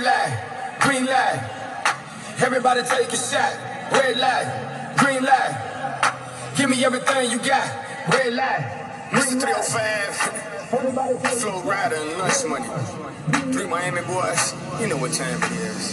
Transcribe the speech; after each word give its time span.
Red 0.00 0.06
light, 0.06 0.80
green 0.80 1.04
light. 1.04 1.40
Everybody 2.40 2.80
take 2.84 3.12
a 3.12 3.16
shot. 3.16 3.52
Red 3.92 4.16
light, 4.16 4.94
green 4.96 5.22
light. 5.22 6.14
Give 6.56 6.70
me 6.70 6.82
everything 6.82 7.30
you 7.30 7.38
got. 7.38 7.68
Red 8.10 8.32
light, 8.32 9.10
green 9.10 9.38
Mr. 9.38 9.44
light. 9.44 9.64
305, 10.70 11.40
Flo 11.40 11.60
Rida 11.60 12.00
and 12.00 12.18
Lunch 12.18 12.44
Money. 12.48 13.52
Three 13.52 13.66
Miami 13.66 14.00
boys, 14.06 14.54
you 14.80 14.86
know 14.86 14.96
what 14.96 15.12
time 15.12 15.38
it 15.42 15.52
is. 15.52 15.92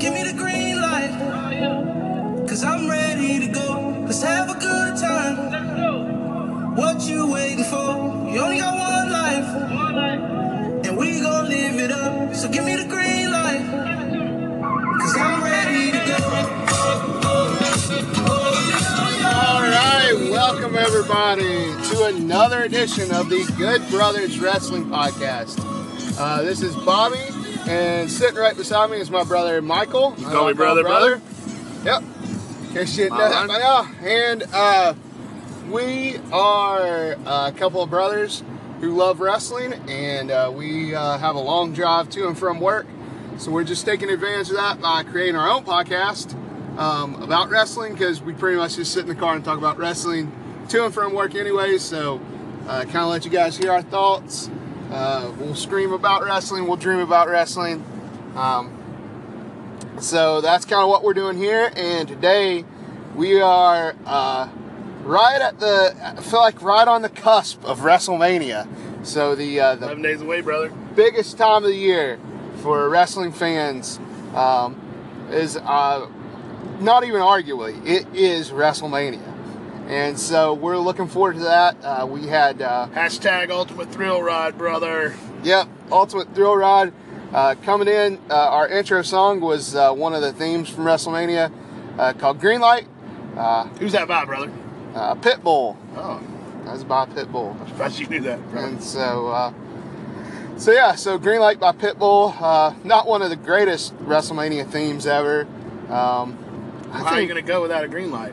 Give 0.00 0.12
me 0.12 0.24
the 0.24 0.34
green 0.36 0.80
light. 0.80 2.48
Cause 2.48 2.64
I'm 2.64 2.90
ready 2.90 3.38
to 3.38 3.46
go. 3.52 4.02
Let's 4.04 4.22
have 4.24 4.50
a 4.50 4.54
good 4.54 4.96
time. 4.96 6.74
What 6.74 7.02
you 7.06 7.30
waiting 7.30 7.64
for? 7.66 8.30
You 8.32 8.40
only 8.40 8.58
got 8.58 8.76
one 8.76 9.12
life. 9.12 10.86
And 10.86 10.98
we 10.98 11.20
gon' 11.20 11.48
live 11.48 11.78
it 11.78 11.92
up. 11.92 12.34
So 12.34 12.48
give 12.48 12.64
me 12.64 12.74
the 12.74 12.88
green 12.88 13.30
light. 13.30 13.33
Cause 13.54 15.16
I'm 15.16 15.44
ready 15.44 15.92
to 15.92 15.98
go. 15.98 16.14
All 19.26 19.62
right, 19.62 20.28
welcome 20.28 20.74
everybody 20.74 21.72
to 21.90 22.04
another 22.06 22.64
edition 22.64 23.12
of 23.14 23.28
the 23.28 23.44
Good 23.56 23.88
Brothers 23.90 24.40
Wrestling 24.40 24.86
Podcast. 24.86 25.60
Uh, 26.18 26.42
this 26.42 26.62
is 26.62 26.74
Bobby, 26.74 27.20
and 27.68 28.10
sitting 28.10 28.34
right 28.34 28.56
beside 28.56 28.90
me 28.90 28.96
is 28.96 29.08
my 29.08 29.22
brother 29.22 29.62
Michael. 29.62 30.16
You 30.18 30.26
call 30.26 30.48
me 30.48 30.54
brother, 30.54 30.82
brother? 30.82 31.22
Yep. 31.84 32.02
In 32.02 32.74
case 32.74 32.98
you 32.98 33.04
didn't 33.04 33.18
know 33.18 33.28
that 33.28 33.46
by 33.46 33.58
now. 33.58 33.88
And 34.02 34.42
uh, 34.52 34.94
we 35.70 36.16
are 36.32 37.12
a 37.24 37.52
couple 37.56 37.84
of 37.84 37.88
brothers 37.88 38.42
who 38.80 38.96
love 38.96 39.20
wrestling, 39.20 39.74
and 39.88 40.32
uh, 40.32 40.52
we 40.52 40.92
uh, 40.92 41.18
have 41.18 41.36
a 41.36 41.40
long 41.40 41.72
drive 41.72 42.10
to 42.10 42.26
and 42.26 42.36
from 42.36 42.58
work. 42.58 42.86
So 43.36 43.50
we're 43.50 43.64
just 43.64 43.84
taking 43.84 44.10
advantage 44.10 44.50
of 44.50 44.56
that 44.56 44.80
by 44.80 45.02
creating 45.02 45.34
our 45.34 45.50
own 45.50 45.64
podcast 45.64 46.34
um, 46.78 47.20
about 47.20 47.50
wrestling 47.50 47.92
because 47.92 48.22
we 48.22 48.32
pretty 48.32 48.56
much 48.56 48.76
just 48.76 48.92
sit 48.92 49.00
in 49.02 49.08
the 49.08 49.14
car 49.14 49.34
and 49.34 49.44
talk 49.44 49.58
about 49.58 49.76
wrestling 49.76 50.30
to 50.68 50.84
and 50.84 50.94
from 50.94 51.14
work 51.14 51.34
anyway. 51.34 51.78
So 51.78 52.20
uh, 52.68 52.84
kind 52.84 52.98
of 52.98 53.08
let 53.08 53.24
you 53.24 53.32
guys 53.32 53.56
hear 53.56 53.72
our 53.72 53.82
thoughts. 53.82 54.48
Uh, 54.90 55.32
we'll 55.38 55.56
scream 55.56 55.92
about 55.92 56.22
wrestling. 56.22 56.68
We'll 56.68 56.76
dream 56.76 57.00
about 57.00 57.28
wrestling. 57.28 57.84
Um, 58.36 58.72
so 60.00 60.40
that's 60.40 60.64
kind 60.64 60.82
of 60.82 60.88
what 60.88 61.02
we're 61.02 61.14
doing 61.14 61.36
here. 61.36 61.72
And 61.74 62.06
today 62.06 62.64
we 63.16 63.40
are 63.40 63.96
uh, 64.06 64.48
right 65.02 65.40
at 65.40 65.58
the, 65.58 65.96
I 66.00 66.22
feel 66.22 66.40
like 66.40 66.62
right 66.62 66.86
on 66.86 67.02
the 67.02 67.08
cusp 67.08 67.64
of 67.64 67.80
WrestleMania. 67.80 68.68
So 69.04 69.34
the 69.34 69.60
uh, 69.60 69.74
the 69.74 69.86
11 69.86 70.02
days 70.02 70.22
away, 70.22 70.40
brother. 70.40 70.70
biggest 70.94 71.36
time 71.36 71.64
of 71.64 71.68
the 71.68 71.76
year 71.76 72.18
for 72.64 72.88
wrestling 72.88 73.30
fans 73.30 74.00
um, 74.34 74.74
is 75.30 75.54
uh, 75.58 76.08
not 76.80 77.04
even 77.04 77.20
arguably 77.20 77.74
it 77.86 78.06
is 78.14 78.50
WrestleMania, 78.50 79.20
and 79.86 80.18
so 80.18 80.54
we're 80.54 80.78
looking 80.78 81.06
forward 81.06 81.34
to 81.34 81.40
that. 81.40 81.76
Uh, 81.84 82.06
we 82.06 82.26
had 82.26 82.62
uh, 82.62 82.88
Hashtag 82.94 83.50
Ultimate 83.50 83.92
Thrill 83.92 84.22
Ride, 84.22 84.56
brother. 84.56 85.14
yep, 85.42 85.68
Ultimate 85.92 86.34
Thrill 86.34 86.56
Ride 86.56 86.94
uh, 87.34 87.54
coming 87.64 87.86
in. 87.86 88.18
Uh, 88.30 88.34
our 88.34 88.66
intro 88.66 89.02
song 89.02 89.40
was 89.42 89.74
uh, 89.76 89.92
one 89.92 90.14
of 90.14 90.22
the 90.22 90.32
themes 90.32 90.70
from 90.70 90.84
WrestleMania 90.84 91.52
uh, 91.98 92.14
called 92.14 92.40
Green 92.40 92.62
Light. 92.62 92.86
Uh, 93.36 93.64
Who's 93.78 93.92
that 93.92 94.08
by, 94.08 94.24
brother? 94.24 94.50
uh, 94.94 95.14
Pitbull. 95.16 95.76
Oh, 95.96 96.22
That's 96.64 96.82
by 96.84 97.04
Pitbull. 97.04 97.60
I'm 97.60 97.68
surprised 97.68 97.98
you 97.98 98.06
knew 98.06 98.20
that, 98.20 98.40
brother. 98.50 98.68
And 98.68 98.82
so, 98.82 99.28
uh, 99.28 99.52
so 100.56 100.72
yeah, 100.72 100.94
so 100.94 101.18
Green 101.18 101.40
Light 101.40 101.58
by 101.60 101.72
Pitbull, 101.72 102.34
uh, 102.40 102.74
not 102.84 103.06
one 103.06 103.22
of 103.22 103.30
the 103.30 103.36
greatest 103.36 103.96
WrestleMania 103.98 104.68
themes 104.70 105.06
ever. 105.06 105.42
Um, 105.88 106.38
How 106.92 107.06
are 107.14 107.20
you 107.20 107.26
going 107.28 107.42
to 107.42 107.46
go 107.46 107.60
without 107.62 107.84
a 107.84 107.88
green 107.88 108.10
light? 108.10 108.32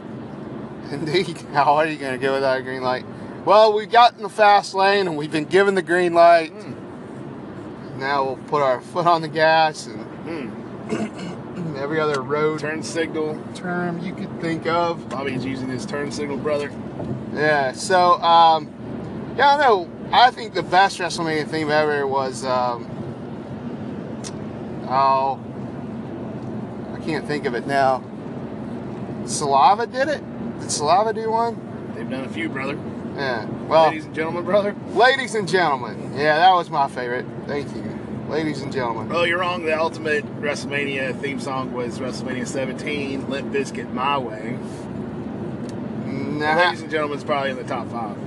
indeed, 0.91 1.38
how 1.53 1.75
are 1.75 1.85
you 1.88 1.97
going 1.97 2.12
to 2.13 2.18
go 2.23 2.34
without 2.34 2.59
a 2.59 2.62
green 2.63 2.81
light? 2.81 3.06
Well, 3.45 3.73
we 3.73 3.85
got 3.85 4.16
in 4.18 4.23
the 4.23 4.29
fast 4.29 4.73
lane 4.73 5.07
and 5.07 5.18
we've 5.18 5.31
been 5.31 5.45
given 5.45 5.73
the 5.75 5.81
green 5.81 6.13
light. 6.13 6.53
Now 7.97 8.24
we'll 8.25 8.38
put 8.47 8.62
our 8.62 8.81
foot 8.81 9.07
on 9.07 9.22
the 9.22 9.28
gas 9.28 9.88
and 9.88 10.01
Hmm. 10.22 11.75
every 11.78 12.00
other 12.00 12.22
road 12.22 12.59
Turn 12.59 12.84
signal. 12.84 13.41
term 13.56 14.00
you 14.00 14.13
could 14.13 14.41
think 14.41 14.68
of. 14.68 15.07
Bobby's 15.09 15.44
using 15.45 15.69
his 15.69 15.85
turn 15.85 16.12
signal, 16.12 16.38
brother. 16.38 16.72
Yeah, 17.34 17.72
so 17.72 18.22
um, 18.22 18.69
yeah, 19.38 19.56
I 19.56 19.57
know. 19.57 19.90
I 20.13 20.29
think 20.31 20.53
the 20.53 20.63
best 20.63 20.99
WrestleMania 20.99 21.47
theme 21.47 21.69
ever 21.72 22.05
was 22.05 22.44
um, 22.45 22.85
oh, 24.89 25.39
I 26.94 26.99
can't 27.05 27.25
think 27.25 27.45
of 27.45 27.53
it 27.55 27.66
now. 27.66 28.03
Saliva 29.25 29.88
did 29.88 30.07
it. 30.09 30.21
Did 30.59 30.71
Saliva 30.71 31.13
do 31.13 31.31
one? 31.31 31.94
They've 31.95 32.09
done 32.09 32.25
a 32.25 32.29
few, 32.29 32.50
brother. 32.50 32.77
Yeah. 33.16 33.45
Well, 33.67 33.88
Ladies 33.88 34.05
and 34.05 34.16
gentlemen, 34.16 34.44
brother. 34.45 34.75
ladies 34.94 35.35
and 35.35 35.47
gentlemen. 35.47 36.13
Yeah, 36.16 36.38
that 36.38 36.51
was 36.53 36.69
my 36.69 36.88
favorite. 36.89 37.25
Thank 37.45 37.73
you, 37.75 37.83
ladies 38.29 38.61
and 38.61 38.71
gentlemen. 38.71 39.09
Well, 39.09 39.25
you're 39.27 39.39
wrong. 39.39 39.63
The 39.66 39.77
ultimate 39.77 40.25
WrestleMania 40.41 41.19
theme 41.21 41.39
song 41.39 41.71
was 41.73 42.00
WrestleMania 42.00 42.47
17, 42.47 43.29
Limp 43.29 43.53
Bizkit 43.53 43.91
My 43.94 44.17
Way. 44.17 44.57
Nah, 46.05 46.55
Ladies 46.55 46.81
and 46.81 46.89
gentlemen, 46.91 47.17
it's 47.17 47.25
probably 47.25 47.51
in 47.51 47.57
the 47.57 47.63
top 47.63 47.89
five. 47.89 48.17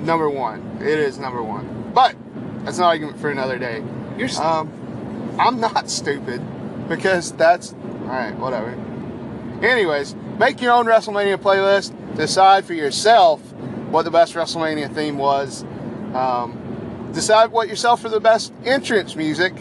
Number 0.00 0.28
one. 0.30 0.78
It 0.80 0.98
is 0.98 1.18
number 1.18 1.42
one. 1.42 1.92
But 1.94 2.14
that's 2.64 2.78
an 2.78 2.84
argument 2.84 3.18
for 3.20 3.30
another 3.30 3.58
day. 3.58 3.82
You're 4.16 4.28
st- 4.28 4.44
Um, 4.46 5.36
I'm 5.38 5.60
not 5.60 5.90
stupid 6.00 6.40
because 6.88 7.32
that's 7.32 7.72
all 7.72 8.06
right. 8.08 8.34
Whatever. 8.36 8.70
Anyways, 9.62 10.14
make 10.38 10.60
your 10.62 10.72
own 10.72 10.86
WrestleMania 10.86 11.36
playlist. 11.38 11.92
Decide 12.16 12.64
for 12.64 12.74
yourself 12.74 13.40
what 13.90 14.04
the 14.04 14.10
best 14.10 14.34
WrestleMania 14.34 14.92
theme 14.94 15.18
was. 15.18 15.64
Um, 16.14 17.10
decide 17.12 17.50
what 17.52 17.68
yourself 17.68 18.00
for 18.00 18.08
the 18.08 18.20
best 18.20 18.52
entrance 18.64 19.14
music. 19.16 19.52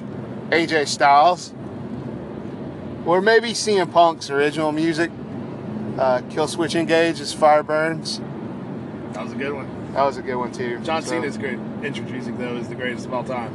AJ 0.49 0.87
Styles, 0.87 1.53
or 3.05 3.21
maybe 3.21 3.49
CM 3.51 3.91
Punk's 3.91 4.29
original 4.29 4.71
music. 4.71 5.11
Uh, 5.97 6.21
Killswitch 6.29 6.75
Engage 6.75 7.19
as 7.19 7.33
Fire 7.33 7.63
Burns. 7.63 8.19
that 9.11 9.23
was 9.23 9.33
a 9.33 9.35
good 9.35 9.51
one. 9.53 9.67
That 9.93 10.03
was 10.03 10.17
a 10.17 10.21
good 10.21 10.35
one 10.35 10.51
too. 10.51 10.79
John 10.79 11.01
So- 11.01 11.09
Cena's 11.11 11.37
great 11.37 11.57
entrance 11.83 12.11
music, 12.11 12.37
though, 12.37 12.55
is 12.55 12.67
the 12.69 12.75
greatest 12.75 13.05
of 13.07 13.13
all 13.13 13.23
time. 13.23 13.51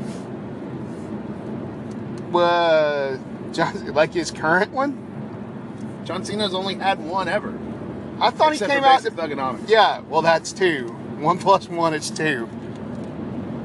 Uh, 2.34 3.16
John, 3.53 3.93
like 3.94 4.12
his 4.15 4.31
current 4.31 4.72
one. 4.72 4.98
John 6.04 6.25
Cena's 6.25 6.54
only 6.54 6.75
had 6.76 6.98
one 6.98 7.28
ever. 7.28 7.53
I 8.21 8.31
thought 8.31 8.53
Except 8.53 8.71
he 8.72 8.76
came 8.78 8.84
out. 8.84 9.03
Thuganomics. 9.03 9.69
Yeah, 9.69 10.00
well, 10.09 10.22
that's 10.22 10.53
two. 10.53 10.88
One 11.21 11.38
plus 11.38 11.69
one 11.69 11.94
is 11.94 12.10
two. 12.10 12.48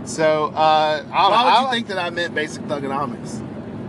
So, 0.04 0.48
uh, 0.56 1.04
I, 1.12 1.30
Why 1.30 1.30
would 1.30 1.34
I 1.36 1.58
you 1.60 1.64
like- 1.66 1.74
think 1.74 1.88
that 1.88 1.98
I 1.98 2.10
meant 2.10 2.36
Basic 2.36 2.64
Thuganomics? 2.64 3.44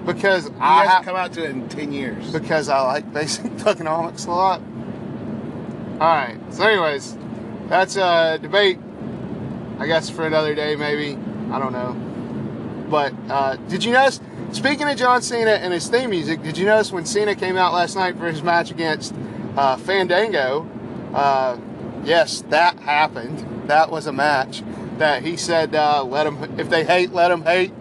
Because 0.07 0.47
He 0.47 0.53
I 0.61 0.87
have, 0.87 1.05
come 1.05 1.17
out 1.17 1.33
to 1.35 1.45
it 1.45 1.51
in 1.51 1.69
10 1.69 1.93
years. 1.93 2.33
because 2.33 2.69
I 2.69 2.81
like 2.81 3.13
basic 3.13 3.45
thuganomics 3.57 4.27
a 4.27 4.31
lot. 4.31 4.61
All 6.01 6.09
right. 6.09 6.37
So, 6.51 6.65
anyways, 6.65 7.15
that's 7.69 7.97
a 7.97 8.39
debate. 8.41 8.79
I 9.79 9.87
guess 9.87 10.11
for 10.11 10.27
another 10.27 10.55
day, 10.55 10.77
maybe. 10.77 11.19
I 11.53 11.59
don't 11.59 11.73
know. 11.73 11.93
But 12.91 13.15
uh, 13.29 13.57
did 13.69 13.85
you 13.85 13.93
notice? 13.93 14.21
Speaking 14.53 14.89
of 14.89 14.97
John 14.97 15.21
Cena 15.21 15.51
and 15.51 15.73
his 15.73 15.89
theme 15.89 16.11
music, 16.11 16.43
did 16.43 16.57
you 16.57 16.65
notice 16.65 16.91
when 16.91 17.05
Cena 17.05 17.35
came 17.35 17.57
out 17.57 17.75
last 17.75 17.97
night 17.97 18.17
for 18.17 18.27
his 18.27 18.43
match 18.43 18.71
against 18.71 19.15
uh, 19.57 19.77
Fandango? 19.77 20.67
Uh, 21.13 21.59
yes, 22.05 22.43
that 22.49 22.79
happened. 22.79 23.69
That 23.69 23.91
was 23.91 24.07
a 24.07 24.13
match 24.13 24.63
that 24.97 25.23
he 25.23 25.37
said, 25.37 25.75
uh, 25.75 26.03
"Let 26.03 26.25
them 26.25 26.59
if 26.59 26.71
they 26.71 26.85
hate, 26.85 27.13
let 27.13 27.29
them 27.29 27.43
hate." 27.43 27.73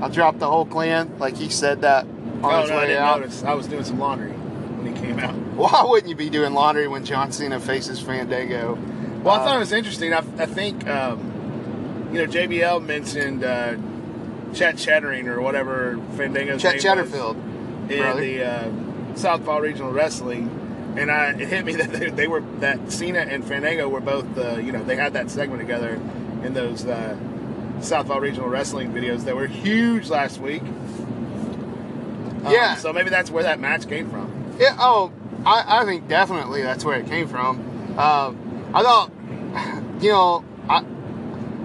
I'll 0.00 0.08
drop 0.08 0.38
the 0.38 0.48
whole 0.48 0.66
clan, 0.66 1.16
like 1.18 1.36
he 1.36 1.48
said 1.48 1.82
that 1.82 2.06
on 2.42 2.44
oh, 2.44 2.60
his 2.62 2.70
no, 2.70 2.76
I 2.76 2.78
way 2.80 2.86
didn't 2.88 3.02
out. 3.02 3.20
notice. 3.20 3.44
I 3.44 3.54
was 3.54 3.68
doing 3.68 3.84
some 3.84 4.00
laundry 4.00 4.32
when 4.32 4.94
he 4.94 5.00
came 5.00 5.18
out. 5.20 5.34
Why 5.54 5.84
wouldn't 5.84 6.08
you 6.08 6.16
be 6.16 6.30
doing 6.30 6.54
laundry 6.54 6.88
when 6.88 7.04
John 7.04 7.30
Cena 7.30 7.60
faces 7.60 8.00
Fandango? 8.00 8.76
Well, 9.22 9.34
I 9.34 9.44
thought 9.44 9.56
it 9.56 9.60
was 9.60 9.72
interesting. 9.72 10.12
I, 10.12 10.18
I 10.18 10.46
think, 10.46 10.86
um, 10.88 12.10
you 12.12 12.18
know, 12.18 12.26
JBL 12.26 12.84
mentioned 12.84 13.44
uh, 13.44 13.76
Chet 14.54 14.76
Chattering 14.78 15.28
or 15.28 15.40
whatever 15.40 15.98
Fandango's 16.16 16.60
Chet 16.60 16.72
name 16.72 16.76
was 16.76 16.82
Chatterfield. 16.82 17.36
in 17.88 17.98
brother. 17.98 18.20
the 18.20 18.44
uh, 18.44 19.16
Southpaw 19.16 19.58
Regional 19.58 19.92
Wrestling. 19.92 20.58
And 20.96 21.10
I, 21.10 21.30
it 21.30 21.48
hit 21.48 21.64
me 21.64 21.74
that 21.76 21.92
they, 21.92 22.10
they 22.10 22.26
were 22.26 22.40
that 22.60 22.92
Cena 22.92 23.20
and 23.20 23.44
Fandango 23.44 23.88
were 23.88 24.00
both, 24.00 24.36
uh, 24.36 24.56
you 24.56 24.72
know, 24.72 24.82
they 24.82 24.96
had 24.96 25.12
that 25.14 25.30
segment 25.30 25.60
together 25.60 26.00
in 26.42 26.52
those 26.54 26.84
uh, 26.84 27.16
Southpaw 27.80 28.18
Regional 28.18 28.48
Wrestling 28.48 28.92
videos 28.92 29.24
that 29.24 29.36
were 29.36 29.46
huge 29.46 30.08
last 30.10 30.38
week. 30.40 30.62
Um, 32.44 32.52
Yeah. 32.52 32.74
So 32.74 32.92
maybe 32.92 33.10
that's 33.10 33.30
where 33.30 33.44
that 33.44 33.60
match 33.60 33.88
came 33.88 34.10
from. 34.10 34.30
Yeah, 34.58 34.76
oh, 34.78 35.12
I, 35.46 35.80
I 35.80 35.84
think 35.84 36.08
definitely 36.08 36.62
that's 36.62 36.84
where 36.84 36.98
it 36.98 37.06
came 37.06 37.28
from. 37.28 37.94
Uh, 37.96 38.32
I 38.74 38.82
thought, 38.82 39.10
you 40.02 40.10
know, 40.10 40.44
I, 40.68 40.84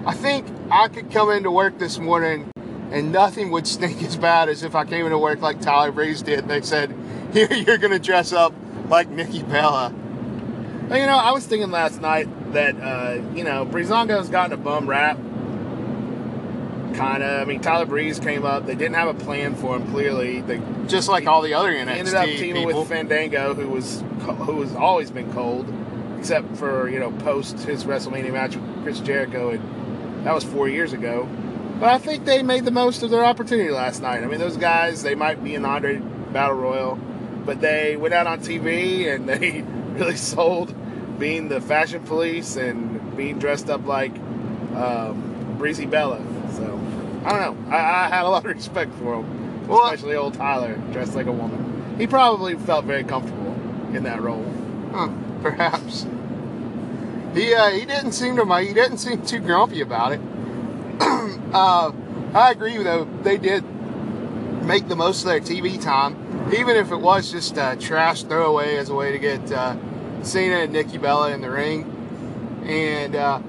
I 0.04 0.14
think 0.14 0.46
I 0.70 0.88
could 0.88 1.10
come 1.10 1.30
into 1.30 1.50
work 1.50 1.78
this 1.78 1.98
morning 1.98 2.50
and 2.90 3.12
nothing 3.12 3.50
would 3.50 3.66
stink 3.66 4.02
as 4.02 4.16
bad 4.16 4.48
as 4.48 4.62
if 4.62 4.74
I 4.74 4.84
came 4.84 5.04
into 5.04 5.18
work 5.18 5.40
like 5.40 5.60
Tyler 5.60 5.92
Breeze 5.92 6.22
did. 6.22 6.48
They 6.48 6.60
said, 6.60 6.94
"Here, 7.32 7.52
you're 7.52 7.78
going 7.78 7.92
to 7.92 7.98
dress 7.98 8.32
up 8.32 8.54
like 8.88 9.08
Nikki 9.08 9.42
Bella." 9.42 9.94
Well, 10.88 10.98
you 10.98 11.06
know, 11.06 11.16
I 11.18 11.32
was 11.32 11.46
thinking 11.46 11.70
last 11.70 12.00
night 12.00 12.28
that 12.52 12.74
uh, 12.80 13.22
you 13.34 13.44
know 13.44 13.64
Breezango's 13.64 14.28
gotten 14.28 14.52
a 14.52 14.56
bum 14.56 14.88
rap. 14.88 15.16
Kind 16.94 17.22
of. 17.22 17.42
I 17.42 17.44
mean, 17.44 17.60
Tyler 17.60 17.86
Breeze 17.86 18.18
came 18.18 18.44
up. 18.44 18.66
They 18.66 18.74
didn't 18.74 18.94
have 18.94 19.08
a 19.08 19.14
plan 19.14 19.54
for 19.54 19.76
him. 19.76 19.86
Clearly, 19.90 20.40
they 20.40 20.60
Just 20.86 21.08
like 21.08 21.26
all 21.26 21.42
the 21.42 21.54
other 21.54 21.72
NXT 21.72 21.88
ended 21.88 22.14
up 22.14 22.24
teaming 22.24 22.66
people. 22.66 22.80
with 22.80 22.88
Fandango, 22.88 23.54
who 23.54 23.68
was 23.68 24.02
who 24.20 24.62
has 24.62 24.74
always 24.74 25.10
been 25.10 25.32
cold, 25.32 25.66
except 26.18 26.56
for 26.56 26.88
you 26.88 26.98
know 26.98 27.10
post 27.12 27.60
his 27.60 27.84
WrestleMania 27.84 28.32
match 28.32 28.56
with 28.56 28.82
Chris 28.82 29.00
Jericho, 29.00 29.50
and 29.50 30.26
that 30.26 30.34
was 30.34 30.44
four 30.44 30.68
years 30.68 30.92
ago. 30.92 31.28
But 31.80 31.90
I 31.90 31.98
think 31.98 32.24
they 32.24 32.42
made 32.42 32.64
the 32.64 32.70
most 32.72 33.02
of 33.02 33.10
their 33.10 33.24
opportunity 33.24 33.70
last 33.70 34.02
night. 34.02 34.22
I 34.22 34.26
mean, 34.26 34.40
those 34.40 34.56
guys 34.56 35.02
they 35.02 35.14
might 35.14 35.42
be 35.44 35.54
an 35.54 35.64
Andre 35.64 35.96
Battle 36.32 36.56
Royal, 36.56 36.96
but 37.46 37.60
they 37.60 37.96
went 37.96 38.14
out 38.14 38.26
on 38.26 38.40
TV 38.40 39.12
and 39.14 39.28
they 39.28 39.62
really 39.94 40.16
sold 40.16 40.74
being 41.18 41.48
the 41.48 41.60
fashion 41.60 42.02
police 42.04 42.56
and 42.56 43.16
being 43.16 43.38
dressed 43.38 43.70
up 43.70 43.84
like 43.86 44.12
um, 44.74 45.54
Breezy 45.58 45.86
Bella. 45.86 46.20
So 46.54 46.80
I 47.24 47.30
don't 47.38 47.68
know. 47.70 47.76
I, 47.76 47.78
I 47.78 48.08
had 48.08 48.24
a 48.24 48.28
lot 48.28 48.44
of 48.44 48.54
respect 48.54 48.92
for 48.94 49.16
them, 49.22 49.66
Well- 49.68 49.84
especially 49.86 50.16
old 50.16 50.34
Tyler 50.34 50.74
dressed 50.92 51.14
like 51.14 51.26
a 51.26 51.32
woman. 51.32 51.96
He 51.98 52.06
probably 52.06 52.54
felt 52.54 52.84
very 52.84 53.02
comfortable 53.04 53.52
in 53.94 54.04
that 54.04 54.20
role. 54.20 54.44
Huh, 54.92 55.08
perhaps. 55.42 56.06
He 57.34 57.54
uh, 57.54 57.70
he 57.70 57.84
didn't 57.84 58.12
seem 58.12 58.36
to 58.36 58.56
he 58.60 58.72
didn't 58.74 58.98
seem 58.98 59.22
too 59.22 59.40
grumpy 59.40 59.80
about 59.80 60.12
it. 60.12 60.20
uh, 61.00 61.92
I 62.34 62.50
agree 62.50 62.76
though 62.82 63.04
they 63.22 63.38
did 63.38 63.64
make 64.64 64.88
the 64.88 64.96
most 64.96 65.22
of 65.22 65.28
their 65.28 65.40
TV 65.40 65.80
time, 65.80 66.52
even 66.52 66.76
if 66.76 66.92
it 66.92 66.96
was 66.96 67.30
just 67.30 67.56
a 67.56 67.76
trash 67.78 68.22
throwaway 68.24 68.76
as 68.76 68.90
a 68.90 68.94
way 68.94 69.12
to 69.12 69.18
get 69.18 69.52
uh, 69.52 69.76
Cena 70.22 70.56
and 70.56 70.72
Nikki 70.72 70.98
Bella 70.98 71.32
in 71.32 71.40
the 71.40 71.50
ring. 71.50 71.84
And 72.66 73.16
uh, 73.16 73.40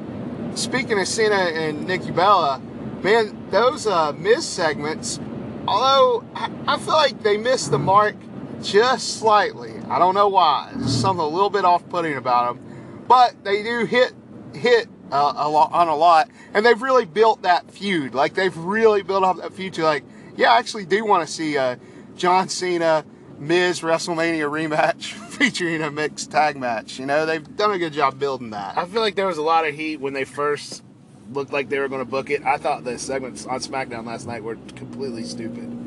speaking 0.55 0.99
of 0.99 1.07
Cena 1.07 1.35
and 1.35 1.87
Nikki 1.87 2.11
Bella, 2.11 2.61
man, 3.03 3.47
those 3.49 3.85
uh, 3.87 4.13
segments, 4.39 5.19
although 5.67 6.23
I 6.67 6.77
feel 6.77 6.93
like 6.93 7.21
they 7.21 7.37
missed 7.37 7.71
the 7.71 7.79
mark 7.79 8.15
just 8.61 9.19
slightly. 9.19 9.73
I 9.89 9.99
don't 9.99 10.15
know 10.15 10.27
why. 10.27 10.71
There's 10.75 10.95
something 10.95 11.23
a 11.23 11.27
little 11.27 11.49
bit 11.49 11.65
off-putting 11.65 12.15
about 12.15 12.55
them, 12.55 13.05
but 13.07 13.43
they 13.43 13.63
do 13.63 13.85
hit 13.85 14.13
hit 14.53 14.87
uh, 15.11 15.33
a 15.35 15.49
lot 15.49 15.71
on 15.73 15.87
a 15.87 15.95
lot, 15.95 16.29
and 16.53 16.65
they've 16.65 16.81
really 16.81 17.05
built 17.05 17.43
that 17.43 17.69
feud. 17.71 18.13
Like 18.13 18.33
they've 18.33 18.55
really 18.55 19.03
built 19.03 19.23
up 19.23 19.37
that 19.37 19.53
feud 19.53 19.73
to 19.75 19.83
like, 19.83 20.03
yeah, 20.35 20.51
I 20.51 20.57
actually 20.59 20.85
do 20.85 21.05
want 21.05 21.27
to 21.27 21.33
see 21.33 21.57
uh, 21.57 21.77
John 22.15 22.49
Cena 22.49 23.05
Miz 23.39 23.81
WrestleMania 23.81 24.49
rematch 24.49 25.13
featuring 25.29 25.81
a 25.81 25.91
mixed 25.91 26.31
tag 26.31 26.57
match. 26.57 26.99
You 26.99 27.05
know, 27.05 27.25
they've 27.25 27.55
done 27.55 27.71
a 27.71 27.77
good 27.77 27.93
job 27.93 28.19
building 28.19 28.49
that. 28.51 28.77
I 28.77 28.85
feel 28.85 29.01
like 29.01 29.15
there 29.15 29.27
was 29.27 29.37
a 29.37 29.43
lot 29.43 29.67
of 29.67 29.73
heat 29.73 29.99
when 29.99 30.13
they 30.13 30.25
first 30.25 30.83
looked 31.31 31.53
like 31.53 31.69
they 31.69 31.79
were 31.79 31.87
going 31.87 32.03
to 32.03 32.09
book 32.09 32.29
it. 32.29 32.43
I 32.43 32.57
thought 32.57 32.83
the 32.83 32.97
segments 32.97 33.45
on 33.45 33.59
SmackDown 33.59 34.05
last 34.05 34.27
night 34.27 34.43
were 34.43 34.55
completely 34.75 35.23
stupid. 35.23 35.78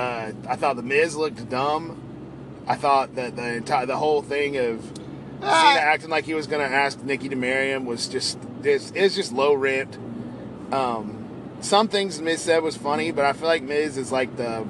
Uh, 0.00 0.32
I 0.48 0.56
thought 0.56 0.76
the 0.76 0.82
Miz 0.82 1.14
looked 1.16 1.48
dumb. 1.50 2.00
I 2.66 2.76
thought 2.76 3.14
that 3.16 3.36
the 3.36 3.54
entire 3.54 3.86
the 3.86 3.96
whole 3.96 4.22
thing 4.22 4.56
of 4.56 4.82
Ah. 5.42 5.72
Cena 5.72 5.80
acting 5.80 6.10
like 6.10 6.24
he 6.26 6.34
was 6.34 6.46
going 6.46 6.66
to 6.68 6.74
ask 6.74 7.02
Nikki 7.02 7.28
to 7.30 7.36
marry 7.36 7.70
him 7.70 7.86
was 7.86 8.08
just 8.08 8.38
it's, 8.62 8.92
it's 8.94 9.14
just 9.14 9.32
low 9.32 9.54
rent. 9.54 9.96
Um, 10.70 11.26
some 11.60 11.88
things 11.88 12.20
Miz 12.20 12.40
said 12.42 12.62
was 12.62 12.76
funny, 12.76 13.10
but 13.10 13.24
I 13.24 13.32
feel 13.32 13.48
like 13.48 13.62
Miz 13.62 13.96
is 13.96 14.12
like 14.12 14.36
the 14.36 14.66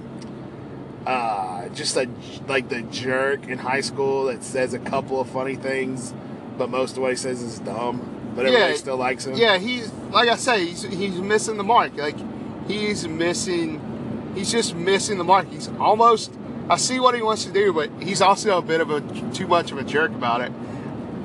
uh, 1.06 1.68
just 1.70 1.96
a 1.96 2.08
like 2.46 2.68
the 2.68 2.82
jerk 2.82 3.46
in 3.48 3.58
high 3.58 3.80
school 3.80 4.24
that 4.26 4.42
says 4.44 4.74
a 4.74 4.78
couple 4.78 5.20
of 5.20 5.28
funny 5.28 5.56
things, 5.56 6.12
but 6.58 6.70
most 6.70 6.96
of 6.96 7.02
what 7.02 7.10
he 7.10 7.16
says 7.16 7.42
is 7.42 7.58
dumb. 7.60 7.98
But 8.36 8.46
everybody 8.46 8.72
Yeah. 8.72 8.78
still 8.78 8.96
likes 8.96 9.26
him. 9.26 9.34
Yeah, 9.36 9.58
he's 9.58 9.90
like 10.12 10.28
I 10.28 10.36
say, 10.36 10.66
he's 10.66 10.82
he's 10.82 11.14
missing 11.20 11.56
the 11.56 11.64
mark. 11.64 11.96
Like 11.96 12.16
he's 12.68 13.06
missing, 13.08 13.80
he's 14.34 14.50
just 14.50 14.74
missing 14.74 15.18
the 15.18 15.24
mark. 15.24 15.48
He's 15.48 15.68
almost. 15.78 16.32
I 16.68 16.76
see 16.76 17.00
what 17.00 17.14
he 17.14 17.22
wants 17.22 17.44
to 17.46 17.52
do, 17.52 17.72
but 17.72 17.90
he's 18.00 18.20
also 18.20 18.58
a 18.58 18.62
bit 18.62 18.80
of 18.80 18.90
a 18.90 19.00
too 19.32 19.48
much 19.48 19.72
of 19.72 19.78
a 19.78 19.84
jerk 19.84 20.12
about 20.12 20.40
it. 20.40 20.52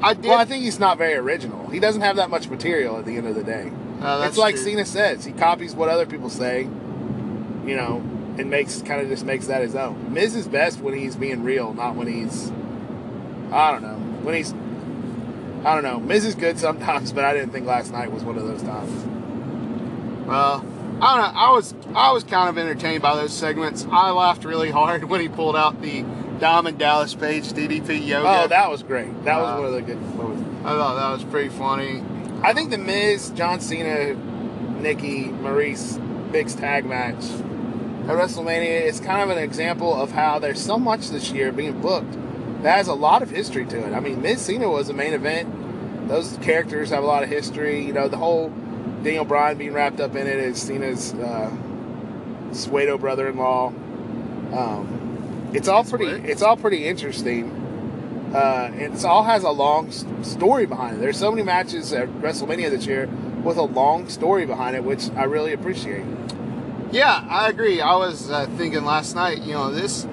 I 0.01 0.13
did. 0.13 0.25
Well, 0.25 0.37
I 0.37 0.45
think 0.45 0.63
he's 0.63 0.79
not 0.79 0.97
very 0.97 1.13
original. 1.13 1.67
He 1.69 1.79
doesn't 1.79 2.01
have 2.01 2.15
that 2.17 2.29
much 2.29 2.49
material 2.49 2.97
at 2.97 3.05
the 3.05 3.17
end 3.17 3.27
of 3.27 3.35
the 3.35 3.43
day. 3.43 3.71
Uh, 4.01 4.17
that's 4.19 4.29
it's 4.29 4.37
like 4.37 4.55
true. 4.55 4.63
Cena 4.63 4.85
says. 4.85 5.23
He 5.25 5.31
copies 5.31 5.73
what 5.75 5.89
other 5.89 6.05
people 6.05 6.29
say, 6.29 6.63
you 6.63 7.75
know, 7.75 8.03
and 8.37 8.49
makes 8.49 8.81
kind 8.81 9.01
of 9.01 9.07
just 9.07 9.25
makes 9.25 9.47
that 9.47 9.61
his 9.61 9.75
own. 9.75 10.13
Miz 10.13 10.35
is 10.35 10.47
best 10.47 10.79
when 10.79 10.97
he's 10.97 11.15
being 11.15 11.43
real, 11.43 11.73
not 11.73 11.95
when 11.95 12.07
he's, 12.07 12.51
I 13.51 13.71
don't 13.71 13.83
know, 13.83 13.97
when 14.23 14.35
he's, 14.35 14.53
I 15.63 15.73
don't 15.73 15.83
know. 15.83 15.99
Miz 15.99 16.25
is 16.25 16.35
good 16.35 16.59
sometimes, 16.59 17.11
but 17.13 17.23
I 17.23 17.33
didn't 17.33 17.51
think 17.51 17.65
last 17.65 17.91
night 17.91 18.11
was 18.11 18.23
one 18.23 18.37
of 18.37 18.45
those 18.45 18.61
times. 18.61 19.05
Well, 20.27 20.65
I 21.01 21.15
don't 21.21 21.33
know. 21.33 21.39
I 21.39 21.51
was 21.51 21.73
I 21.93 22.11
was 22.11 22.23
kind 22.23 22.49
of 22.49 22.57
entertained 22.57 23.01
by 23.01 23.15
those 23.15 23.33
segments. 23.33 23.85
I 23.91 24.11
laughed 24.11 24.45
really 24.45 24.71
hard 24.71 25.03
when 25.09 25.21
he 25.21 25.27
pulled 25.27 25.55
out 25.55 25.81
the 25.81 26.03
Diamond 26.39 26.77
Dallas 26.77 27.13
Page 27.13 27.45
DDP 27.53 28.05
yoga. 28.05 28.43
Oh, 28.43 28.47
that 28.47 28.69
was 28.69 28.83
great. 28.83 29.23
That 29.23 29.37
was 29.39 29.49
Uh, 29.49 29.55
one 29.57 29.65
of 29.65 29.73
the 29.73 29.81
good 29.81 30.01
moments. 30.15 30.43
I 30.65 30.69
thought 30.69 30.95
that 30.95 31.11
was 31.11 31.23
pretty 31.23 31.49
funny. 31.49 32.03
I 32.43 32.53
think 32.53 32.71
the 32.71 32.77
Miz, 32.77 33.29
John 33.31 33.59
Cena, 33.59 34.13
Nikki, 34.81 35.25
Maryse, 35.25 35.99
Big's 36.31 36.55
tag 36.55 36.85
match 36.85 37.23
at 37.23 38.11
WrestleMania 38.11 38.81
is 38.83 38.99
kind 38.99 39.21
of 39.29 39.35
an 39.35 39.41
example 39.41 39.93
of 39.93 40.11
how 40.11 40.39
there's 40.39 40.59
so 40.61 40.77
much 40.77 41.09
this 41.09 41.31
year 41.31 41.51
being 41.51 41.79
booked 41.81 42.17
that 42.63 42.77
has 42.77 42.87
a 42.87 42.93
lot 42.93 43.21
of 43.23 43.29
history 43.29 43.65
to 43.65 43.77
it. 43.87 43.93
I 43.93 43.99
mean, 43.99 44.21
Miz 44.21 44.41
Cena 44.41 44.69
was 44.69 44.89
a 44.89 44.93
main 44.93 45.13
event. 45.13 46.07
Those 46.09 46.37
characters 46.41 46.89
have 46.89 47.03
a 47.03 47.07
lot 47.07 47.23
of 47.23 47.29
history. 47.29 47.83
You 47.85 47.93
know, 47.93 48.07
the 48.07 48.17
whole 48.17 48.49
Daniel 49.05 49.23
Bryan 49.23 49.55
being 49.55 49.71
wrapped 49.71 49.99
up 49.99 50.15
in 50.15 50.25
it 50.25 50.39
is 50.39 50.59
Cena's 50.59 51.13
uh, 51.13 51.55
pseudo 52.51 52.97
brother-in-law. 52.97 53.67
Um, 53.67 55.51
it's 55.53 55.67
all 55.67 55.83
pretty. 55.83 56.07
It's 56.27 56.41
all 56.41 56.57
pretty 56.57 56.85
interesting. 56.85 57.51
Uh, 58.33 58.71
and 58.73 58.95
it 58.95 59.05
all 59.05 59.23
has 59.23 59.43
a 59.43 59.51
long 59.51 59.91
story 60.23 60.65
behind 60.65 60.97
it. 60.97 61.01
There's 61.01 61.19
so 61.19 61.29
many 61.29 61.43
matches 61.43 61.93
at 61.93 62.09
WrestleMania 62.09 62.71
this 62.71 62.87
year 62.87 63.07
with 63.43 63.57
a 63.57 63.61
long 63.61 64.09
story 64.09 64.47
behind 64.47 64.75
it, 64.75 64.83
which 64.83 65.11
I 65.11 65.25
really 65.25 65.53
appreciate. 65.53 66.03
Yeah, 66.91 67.23
I 67.29 67.47
agree. 67.49 67.81
I 67.81 67.95
was 67.97 68.31
uh, 68.31 68.47
thinking 68.57 68.85
last 68.85 69.13
night, 69.13 69.43
you 69.43 69.53
know, 69.53 69.69
this 69.69 70.05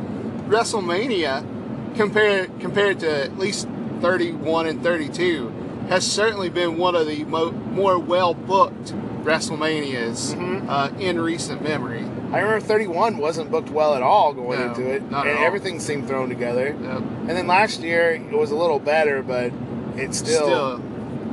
WrestleMania 0.49 1.97
compared 1.97 2.61
compared 2.61 3.01
to 3.01 3.25
at 3.25 3.39
least 3.39 3.67
31 4.03 4.67
and 4.67 4.83
32 4.83 5.62
has 5.93 6.11
certainly 6.11 6.49
been 6.49 6.79
one 6.79 6.95
of 6.95 7.07
the 7.07 7.23
mo- 7.25 7.51
more 7.53 7.99
well 7.99 8.33
booked 8.33 8.95
WrestleManias 9.25 10.35
Mhm. 10.35 10.65
uh, 10.69 10.89
in 10.99 11.21
recent 11.21 11.63
memory. 11.63 12.03
I 12.33 12.39
remember 12.41 12.61
31 12.61 13.19
wasn't 13.19 13.51
booked 13.51 13.71
well 13.71 13.95
at 13.95 14.03
all 14.03 14.33
going 14.33 14.59
No, 14.59 14.69
into 14.69 14.89
it, 14.91 15.11
not 15.11 15.27
at 15.27 15.31
and 15.33 15.39
all. 15.41 15.45
everything 15.45 15.79
seemed 15.81 16.09
thrown 16.09 16.31
together. 16.31 16.75
Yep. 16.83 17.03
And 17.29 17.31
then 17.31 17.47
last 17.47 17.83
year 17.83 18.13
it 18.31 18.33
was 18.37 18.51
a 18.51 18.57
little 18.57 18.79
better, 18.79 19.23
but 19.23 19.53
it's 19.97 20.17
still, 20.19 20.47
Still, 20.47 20.81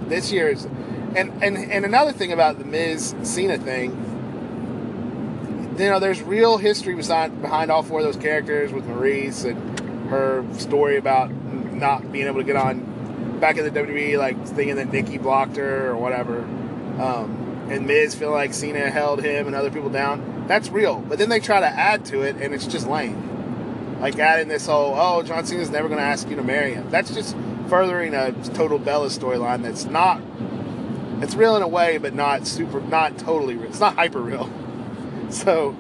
this 0.10 0.30
year's. 0.32 0.68
And, 1.16 1.32
and 1.42 1.58
and 1.58 1.86
another 1.86 2.12
thing 2.12 2.32
about 2.34 2.60
the 2.60 2.66
Miz 2.66 3.16
Cena 3.24 3.58
thing, 3.58 3.92
you 5.80 5.86
know, 5.90 6.00
there's 6.00 6.22
real 6.22 6.58
history 6.58 6.94
behind 6.96 7.42
behind 7.42 7.72
all 7.72 7.82
four 7.82 8.00
of 8.00 8.06
those 8.06 8.18
characters 8.18 8.74
with 8.74 8.86
Maryse 8.88 9.46
and 9.46 10.10
her 10.10 10.44
story 10.58 10.98
about 10.98 11.32
not 11.74 12.12
being 12.12 12.28
able 12.28 12.40
to 12.42 12.44
get 12.44 12.58
on 12.58 12.82
back 13.40 13.58
in 13.58 13.66
the 13.66 13.72
WWE, 13.72 14.18
like 14.18 14.48
thinking 14.48 14.76
that 14.76 14.92
Nikki 14.92 15.18
blocked 15.18 15.58
her 15.58 15.90
or 15.90 15.98
whatever. 15.98 16.40
Um, 17.00 17.68
and 17.70 17.86
Miz 17.86 18.16
feeling 18.16 18.34
like 18.34 18.54
Cena 18.54 18.90
held 18.90 19.24
him 19.24 19.48
and 19.48 19.56
other 19.56 19.70
people 19.70 19.90
down. 19.90 20.46
That's 20.48 20.70
real. 20.70 21.00
But 21.00 21.20
then 21.20 21.30
they 21.30 21.40
try 21.40 21.60
to 21.60 21.68
add 21.68 22.06
to 22.06 22.22
it, 22.22 22.38
and 22.38 22.54
it's 22.54 22.66
just 22.66 22.88
lame. 22.88 24.00
Like 24.02 24.18
adding 24.18 24.48
this 24.48 24.66
whole, 24.66 24.96
oh, 24.98 25.24
John 25.24 25.46
Cena's 25.46 25.70
never 25.70 25.88
going 25.88 26.00
to 26.00 26.06
ask 26.06 26.30
you 26.30 26.36
to 26.38 26.44
marry 26.44 26.74
him. 26.74 26.90
That's 26.90 27.14
just 27.14 27.36
furthering 27.68 28.16
a 28.16 28.32
total 28.54 28.80
Bella 28.80 29.08
storyline 29.08 29.62
that's 29.62 29.86
not. 29.86 30.22
It's 31.22 31.36
real 31.36 31.56
in 31.58 31.62
a 31.62 31.68
way, 31.68 31.98
but 31.98 32.14
not 32.14 32.48
super, 32.48 32.82
not 32.82 33.18
totally 33.18 33.56
real. 33.56 33.70
It's 33.70 33.80
not 33.80 33.96
hyper 33.96 34.22
real. 34.22 34.52
So 35.32 35.78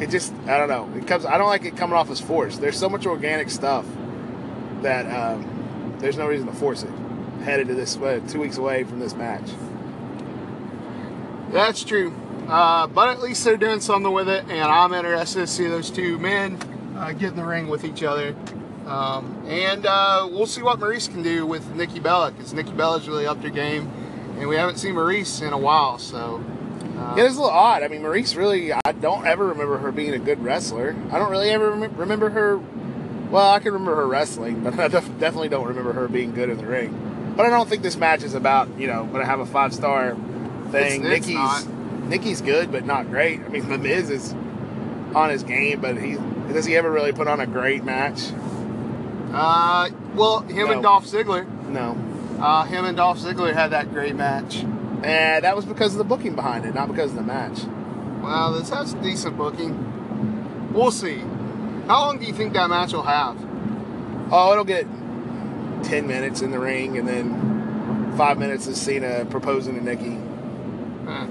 it 0.00 0.10
just, 0.10 0.34
I 0.46 0.58
don't 0.58 0.68
know. 0.68 0.86
It 0.94 1.06
comes. 1.06 1.24
I 1.24 1.38
don't 1.38 1.46
like 1.46 1.64
it 1.64 1.78
coming 1.78 1.96
off 1.96 2.10
as 2.10 2.20
forced. 2.20 2.60
There's 2.60 2.76
so 2.76 2.90
much 2.90 3.06
organic 3.06 3.48
stuff 3.48 3.86
that 4.82 5.06
um, 5.06 5.51
there's 6.02 6.18
no 6.18 6.26
reason 6.26 6.46
to 6.48 6.52
force 6.52 6.82
it. 6.82 6.90
Headed 7.44 7.68
to 7.68 7.74
this, 7.74 7.96
uh, 7.96 8.20
two 8.28 8.40
weeks 8.40 8.58
away 8.58 8.84
from 8.84 8.98
this 9.00 9.14
match. 9.14 9.48
that's 11.50 11.82
true. 11.84 12.12
Uh, 12.48 12.86
but 12.86 13.08
at 13.08 13.20
least 13.20 13.44
they're 13.44 13.56
doing 13.56 13.80
something 13.80 14.12
with 14.12 14.28
it, 14.28 14.44
and 14.44 14.64
I'm 14.64 14.92
interested 14.92 15.40
to 15.40 15.46
see 15.46 15.66
those 15.68 15.90
two 15.90 16.18
men 16.18 16.58
uh, 16.96 17.12
get 17.12 17.30
in 17.30 17.36
the 17.36 17.44
ring 17.44 17.68
with 17.68 17.84
each 17.84 18.02
other. 18.02 18.34
Um, 18.86 19.44
and 19.46 19.86
uh, 19.86 20.28
we'll 20.30 20.46
see 20.46 20.62
what 20.62 20.80
Maryse 20.80 21.08
can 21.08 21.22
do 21.22 21.46
with 21.46 21.74
Nikki 21.74 22.00
Bella, 22.00 22.32
because 22.32 22.52
Nikki 22.52 22.72
Bella's 22.72 23.08
really 23.08 23.26
upped 23.26 23.44
her 23.44 23.50
game, 23.50 23.90
and 24.38 24.48
we 24.48 24.56
haven't 24.56 24.76
seen 24.78 24.94
Maryse 24.94 25.40
in 25.46 25.52
a 25.52 25.58
while. 25.58 25.98
So 25.98 26.42
Yeah, 27.16 27.24
it's 27.24 27.36
a 27.36 27.40
little 27.40 27.50
odd. 27.50 27.82
I 27.84 27.88
mean, 27.88 28.02
Maryse 28.02 28.36
really, 28.36 28.72
I 28.72 28.92
don't 29.00 29.26
ever 29.26 29.46
remember 29.46 29.78
her 29.78 29.92
being 29.92 30.12
a 30.14 30.18
good 30.18 30.42
wrestler. 30.42 30.96
I 31.12 31.18
don't 31.18 31.30
really 31.30 31.50
ever 31.50 31.70
rem- 31.70 31.96
remember 31.96 32.30
her. 32.30 32.60
Well, 33.32 33.50
I 33.50 33.58
can 33.58 33.72
remember 33.72 33.96
her 33.96 34.06
wrestling, 34.06 34.60
but 34.60 34.78
I 34.78 34.88
def- 34.88 35.18
definitely 35.18 35.48
don't 35.48 35.66
remember 35.66 35.92
her 35.94 36.06
being 36.06 36.32
good 36.32 36.50
in 36.50 36.58
the 36.58 36.66
ring. 36.66 37.32
But 37.36 37.46
I 37.46 37.50
don't 37.50 37.68
think 37.68 37.82
this 37.82 37.96
match 37.96 38.22
is 38.22 38.34
about, 38.34 38.68
you 38.78 38.86
know, 38.86 39.04
going 39.06 39.20
to 39.20 39.26
have 39.26 39.40
a 39.40 39.46
five 39.46 39.72
star 39.72 40.14
thing. 40.70 40.74
It's- 40.74 40.92
it's 40.92 41.26
Nikki's 41.26 41.34
not. 41.34 41.66
Nikki's 42.08 42.42
good, 42.42 42.70
but 42.70 42.84
not 42.84 43.08
great. 43.10 43.40
I 43.44 43.48
mean, 43.48 43.68
The 43.68 43.78
Miz 43.78 44.10
is 44.10 44.34
on 45.14 45.30
his 45.30 45.42
game, 45.42 45.80
but 45.80 45.96
he 45.96 46.18
does 46.52 46.66
he 46.66 46.76
ever 46.76 46.90
really 46.90 47.12
put 47.12 47.26
on 47.26 47.40
a 47.40 47.46
great 47.46 47.84
match? 47.84 48.20
Uh, 49.32 49.88
well, 50.14 50.40
him 50.40 50.66
No. 50.66 50.72
and 50.72 50.82
Dolph 50.82 51.06
Ziggler. 51.06 51.46
No. 51.68 51.96
Uh, 52.38 52.64
him 52.64 52.84
and 52.84 52.96
Dolph 52.96 53.18
Ziggler 53.18 53.54
had 53.54 53.70
that 53.70 53.92
great 53.94 54.14
match. 54.14 54.62
And 55.02 55.44
that 55.44 55.56
was 55.56 55.64
because 55.64 55.92
of 55.92 55.98
the 55.98 56.04
booking 56.04 56.34
behind 56.34 56.66
it, 56.66 56.74
not 56.74 56.88
because 56.88 57.10
of 57.10 57.16
the 57.16 57.22
match. 57.22 57.60
Well, 58.22 58.52
this 58.52 58.68
has 58.68 58.92
decent 58.94 59.36
booking. 59.38 60.70
We'll 60.74 60.90
see. 60.90 61.22
How 61.92 62.06
long 62.06 62.18
do 62.18 62.24
you 62.24 62.32
think 62.32 62.54
that 62.54 62.70
match 62.70 62.94
will 62.94 63.02
have? 63.02 63.36
Oh, 64.32 64.50
it'll 64.52 64.64
get 64.64 64.86
10 65.82 66.06
minutes 66.06 66.40
in 66.40 66.50
the 66.50 66.58
ring 66.58 66.96
and 66.96 67.06
then 67.06 68.14
five 68.16 68.38
minutes 68.38 68.66
of 68.66 68.76
Cena 68.76 69.26
proposing 69.26 69.74
to 69.74 69.84
Nikki. 69.84 70.18
Huh. 71.04 71.26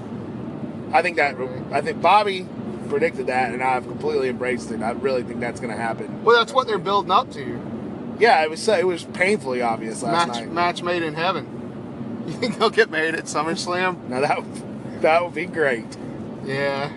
I 0.92 1.02
think 1.02 1.16
that, 1.16 1.34
I 1.72 1.80
think 1.80 2.00
Bobby 2.00 2.46
predicted 2.88 3.26
that 3.26 3.52
and 3.52 3.60
I've 3.60 3.88
completely 3.88 4.28
embraced 4.28 4.70
it. 4.70 4.82
I 4.82 4.92
really 4.92 5.24
think 5.24 5.40
that's 5.40 5.58
going 5.58 5.74
to 5.74 5.82
happen. 5.82 6.22
Well, 6.22 6.38
that's 6.38 6.52
what 6.52 6.68
they're 6.68 6.78
building 6.78 7.10
up 7.10 7.32
to. 7.32 8.14
Yeah, 8.20 8.40
it 8.44 8.48
was 8.48 8.68
it 8.68 8.86
was 8.86 9.02
painfully 9.02 9.62
obvious 9.62 10.00
last 10.04 10.28
Match, 10.28 10.36
night. 10.42 10.52
match 10.52 10.82
made 10.84 11.02
in 11.02 11.14
heaven. 11.14 12.22
You 12.28 12.34
think 12.34 12.60
they'll 12.60 12.70
get 12.70 12.88
married 12.88 13.16
at 13.16 13.24
SummerSlam? 13.24 14.08
Now 14.08 14.20
that, 14.20 15.02
that 15.02 15.24
would 15.24 15.34
be 15.34 15.46
great. 15.46 15.96
Yeah, 16.44 16.92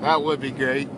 that 0.00 0.20
would 0.20 0.40
be 0.40 0.50
great. 0.50 0.88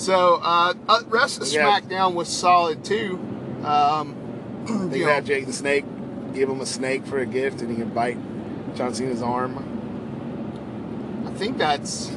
So, 0.00 0.36
uh, 0.42 0.72
uh 0.88 1.02
rest 1.08 1.42
of 1.42 1.46
SmackDown 1.46 2.14
was 2.14 2.28
solid 2.28 2.82
too. 2.82 3.18
Um, 3.62 4.16
They 4.66 4.72
you 4.72 4.88
could 4.88 5.00
know, 5.00 5.06
have 5.08 5.24
Jake 5.26 5.46
the 5.46 5.52
Snake 5.52 5.84
give 6.32 6.48
him 6.48 6.60
a 6.60 6.66
snake 6.66 7.04
for 7.06 7.18
a 7.18 7.26
gift 7.26 7.60
and 7.60 7.70
he 7.70 7.76
can 7.76 7.90
bite 7.90 8.16
John 8.74 8.94
Cena's 8.94 9.20
arm. 9.20 9.58
I 11.26 11.32
think 11.32 11.58
that's. 11.58 12.08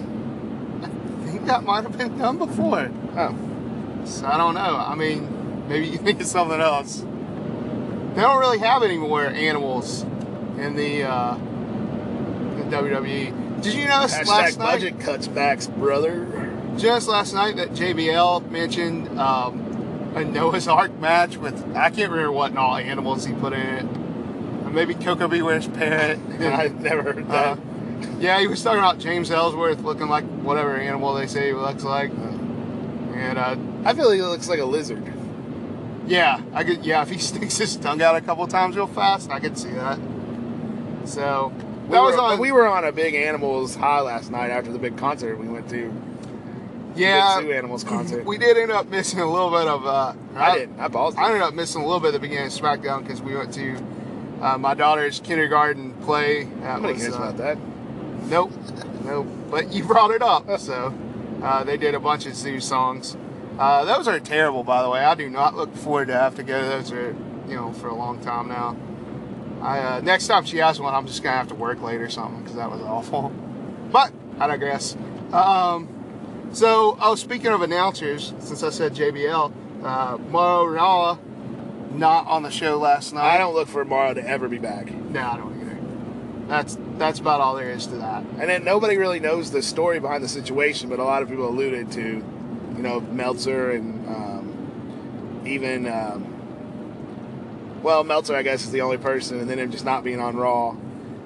I 0.81 0.87
think 1.25 1.45
that 1.45 1.63
might 1.63 1.83
have 1.83 1.97
been 1.97 2.17
done 2.17 2.37
before. 2.37 2.89
Oh, 3.17 4.05
So 4.05 4.27
I 4.27 4.37
don't 4.37 4.53
know. 4.53 4.61
I 4.77 4.95
mean, 4.95 5.67
maybe 5.67 5.87
you 5.87 5.97
think 5.97 6.21
of 6.21 6.27
something 6.27 6.61
else. 6.61 6.99
They 6.99 8.21
don't 8.21 8.39
really 8.39 8.59
have 8.59 8.83
any 8.83 8.97
more 8.97 9.25
animals 9.25 10.03
in 10.57 10.75
the 10.75 11.03
uh, 11.03 11.35
in 11.35 12.69
WWE. 12.71 13.61
Did 13.61 13.73
you 13.73 13.87
notice 13.87 14.15
hashtag 14.17 14.27
last 14.27 14.59
night? 14.59 14.65
budget 14.73 14.99
cuts 15.01 15.27
backs, 15.27 15.67
brother. 15.67 16.42
Just 16.77 17.07
last 17.07 17.33
night 17.33 17.55
that 17.57 17.69
JBL 17.71 18.49
mentioned 18.49 19.19
um, 19.19 20.11
a 20.15 20.23
Noah's 20.25 20.67
Ark 20.67 20.97
match 20.99 21.37
with 21.37 21.63
I 21.75 21.89
can't 21.89 22.11
remember 22.11 22.31
what 22.31 22.49
and 22.51 22.59
all 22.59 22.75
animals 22.75 23.25
he 23.25 23.33
put 23.33 23.53
in 23.53 23.59
it. 23.59 23.85
Uh, 24.65 24.69
Maybe 24.69 24.93
Koko 24.95 25.27
B. 25.27 25.41
Ware's 25.41 25.67
parrot. 25.67 26.19
I've 26.41 26.79
never 26.81 27.03
heard 27.13 27.29
Uh, 27.29 27.55
that. 27.55 27.59
yeah, 28.19 28.39
he 28.39 28.47
was 28.47 28.61
talking 28.63 28.79
about 28.79 28.97
James 28.99 29.29
Ellsworth 29.31 29.81
looking 29.81 30.09
like 30.09 30.23
whatever 30.25 30.75
animal 30.75 31.13
they 31.13 31.27
say 31.27 31.47
he 31.47 31.53
looks 31.53 31.83
like. 31.83 32.09
And 32.11 33.37
uh, 33.37 33.55
I 33.85 33.93
feel 33.93 34.07
like 34.09 34.15
he 34.15 34.21
looks 34.23 34.49
like 34.49 34.59
a 34.59 34.65
lizard. 34.65 35.03
yeah, 36.07 36.41
I 36.53 36.63
could. 36.63 36.83
Yeah, 36.85 37.03
if 37.03 37.09
he 37.11 37.17
sticks 37.19 37.57
his 37.57 37.75
tongue 37.77 38.01
out 38.01 38.15
a 38.15 38.21
couple 38.21 38.45
times 38.47 38.75
real 38.75 38.87
fast, 38.87 39.29
I 39.29 39.39
could 39.39 39.57
see 39.57 39.71
that. 39.71 39.99
So 41.05 41.53
We 41.85 41.91
that 41.93 42.01
was 42.01 42.15
on. 42.15 42.39
we 42.39 42.51
were 42.51 42.67
on 42.67 42.83
a 42.83 42.91
big 42.91 43.13
animals 43.13 43.75
high 43.75 44.01
last 44.01 44.31
night 44.31 44.49
after 44.49 44.71
the 44.71 44.79
big 44.79 44.97
concert 44.97 45.37
we 45.39 45.47
went 45.47 45.69
to. 45.69 45.93
Yeah, 46.95 47.39
animals 47.39 47.83
concert. 47.83 48.25
we 48.25 48.37
did 48.37 48.57
end 48.57 48.71
up 48.71 48.87
missing 48.87 49.19
a 49.19 49.31
little 49.31 49.49
bit 49.49 49.67
of. 49.67 49.85
Uh, 49.85 50.13
I 50.35 50.57
didn't. 50.57 50.79
I 50.79 50.87
paused. 50.87 51.17
I 51.17 51.27
ended 51.27 51.41
up 51.41 51.53
missing 51.53 51.81
a 51.81 51.85
little 51.85 51.99
bit 51.99 52.07
at 52.09 52.13
the 52.13 52.19
beginning 52.19 52.47
of 52.47 52.53
SmackDown 52.53 53.03
because 53.03 53.21
we 53.21 53.35
went 53.35 53.53
to 53.55 53.77
uh, 54.41 54.57
my 54.57 54.73
daughter's 54.73 55.19
kindergarten 55.19 55.93
play. 56.03 56.43
That 56.43 56.81
Nobody 56.81 56.93
was, 56.93 57.01
cares 57.01 57.15
uh, 57.15 57.17
about 57.17 57.37
that. 57.37 57.57
Nope, 58.29 58.51
nope. 59.03 59.27
But 59.49 59.73
you 59.73 59.83
brought 59.83 60.11
it 60.11 60.21
up, 60.21 60.59
so 60.59 60.93
uh, 61.43 61.63
they 61.63 61.77
did 61.77 61.95
a 61.95 61.99
bunch 61.99 62.25
of 62.25 62.35
zoo 62.35 62.59
songs. 62.59 63.17
Uh, 63.57 63.85
those 63.85 64.07
are 64.07 64.19
terrible, 64.19 64.63
by 64.63 64.81
the 64.81 64.89
way. 64.89 65.03
I 65.03 65.15
do 65.15 65.29
not 65.29 65.55
look 65.55 65.75
forward 65.75 66.07
to 66.07 66.13
have 66.13 66.35
to 66.35 66.43
go 66.43 66.59
to 66.59 66.67
those. 66.67 66.91
Are 66.91 67.15
you 67.47 67.55
know 67.55 67.73
for 67.73 67.87
a 67.87 67.95
long 67.95 68.19
time 68.21 68.47
now. 68.47 68.75
I 69.61 69.79
uh, 69.79 70.01
next 70.01 70.27
time 70.27 70.45
she 70.45 70.57
has 70.57 70.79
one, 70.79 70.93
I'm 70.93 71.07
just 71.07 71.23
gonna 71.23 71.37
have 71.37 71.47
to 71.49 71.55
work 71.55 71.81
late 71.81 72.01
or 72.01 72.09
something 72.09 72.41
because 72.41 72.55
that 72.55 72.69
was 72.69 72.81
awful. 72.81 73.31
But 73.93 74.11
I 74.39 74.47
digress. 74.47 74.97
Um, 75.31 75.87
so, 76.53 76.97
oh, 77.01 77.15
speaking 77.15 77.47
of 77.47 77.61
announcers, 77.61 78.33
since 78.39 78.63
I 78.63 78.69
said 78.69 78.93
JBL, 78.93 79.51
uh, 79.83 80.17
Mauro 80.29 80.65
Ranallo 80.65 81.19
not 81.93 82.27
on 82.27 82.43
the 82.43 82.49
show 82.49 82.77
last 82.77 83.13
night. 83.13 83.35
I 83.35 83.37
don't 83.37 83.53
look 83.53 83.67
for 83.67 83.85
Mauro 83.85 84.13
to 84.13 84.27
ever 84.27 84.47
be 84.47 84.57
back. 84.57 84.91
No, 84.91 85.21
I 85.21 85.37
don't 85.37 85.61
either. 85.61 86.47
That's 86.47 86.77
that's 86.97 87.19
about 87.19 87.41
all 87.41 87.55
there 87.55 87.69
is 87.71 87.87
to 87.87 87.95
that. 87.97 88.23
And 88.39 88.49
then 88.49 88.63
nobody 88.63 88.97
really 88.97 89.19
knows 89.19 89.51
the 89.51 89.61
story 89.61 89.99
behind 89.99 90.23
the 90.23 90.27
situation, 90.27 90.89
but 90.89 90.99
a 90.99 91.03
lot 91.03 91.21
of 91.21 91.29
people 91.29 91.47
alluded 91.47 91.91
to, 91.93 92.01
you 92.01 92.81
know, 92.81 92.99
Meltzer 92.99 93.71
and 93.71 94.07
um, 94.07 95.43
even, 95.45 95.87
um, 95.87 97.81
well, 97.81 98.03
Meltzer, 98.03 98.35
I 98.35 98.41
guess, 98.43 98.63
is 98.63 98.71
the 98.71 98.81
only 98.81 98.97
person, 98.97 99.39
and 99.39 99.49
then 99.49 99.59
him 99.59 99.71
just 99.71 99.85
not 99.85 100.03
being 100.03 100.19
on 100.19 100.35
Raw. 100.35 100.71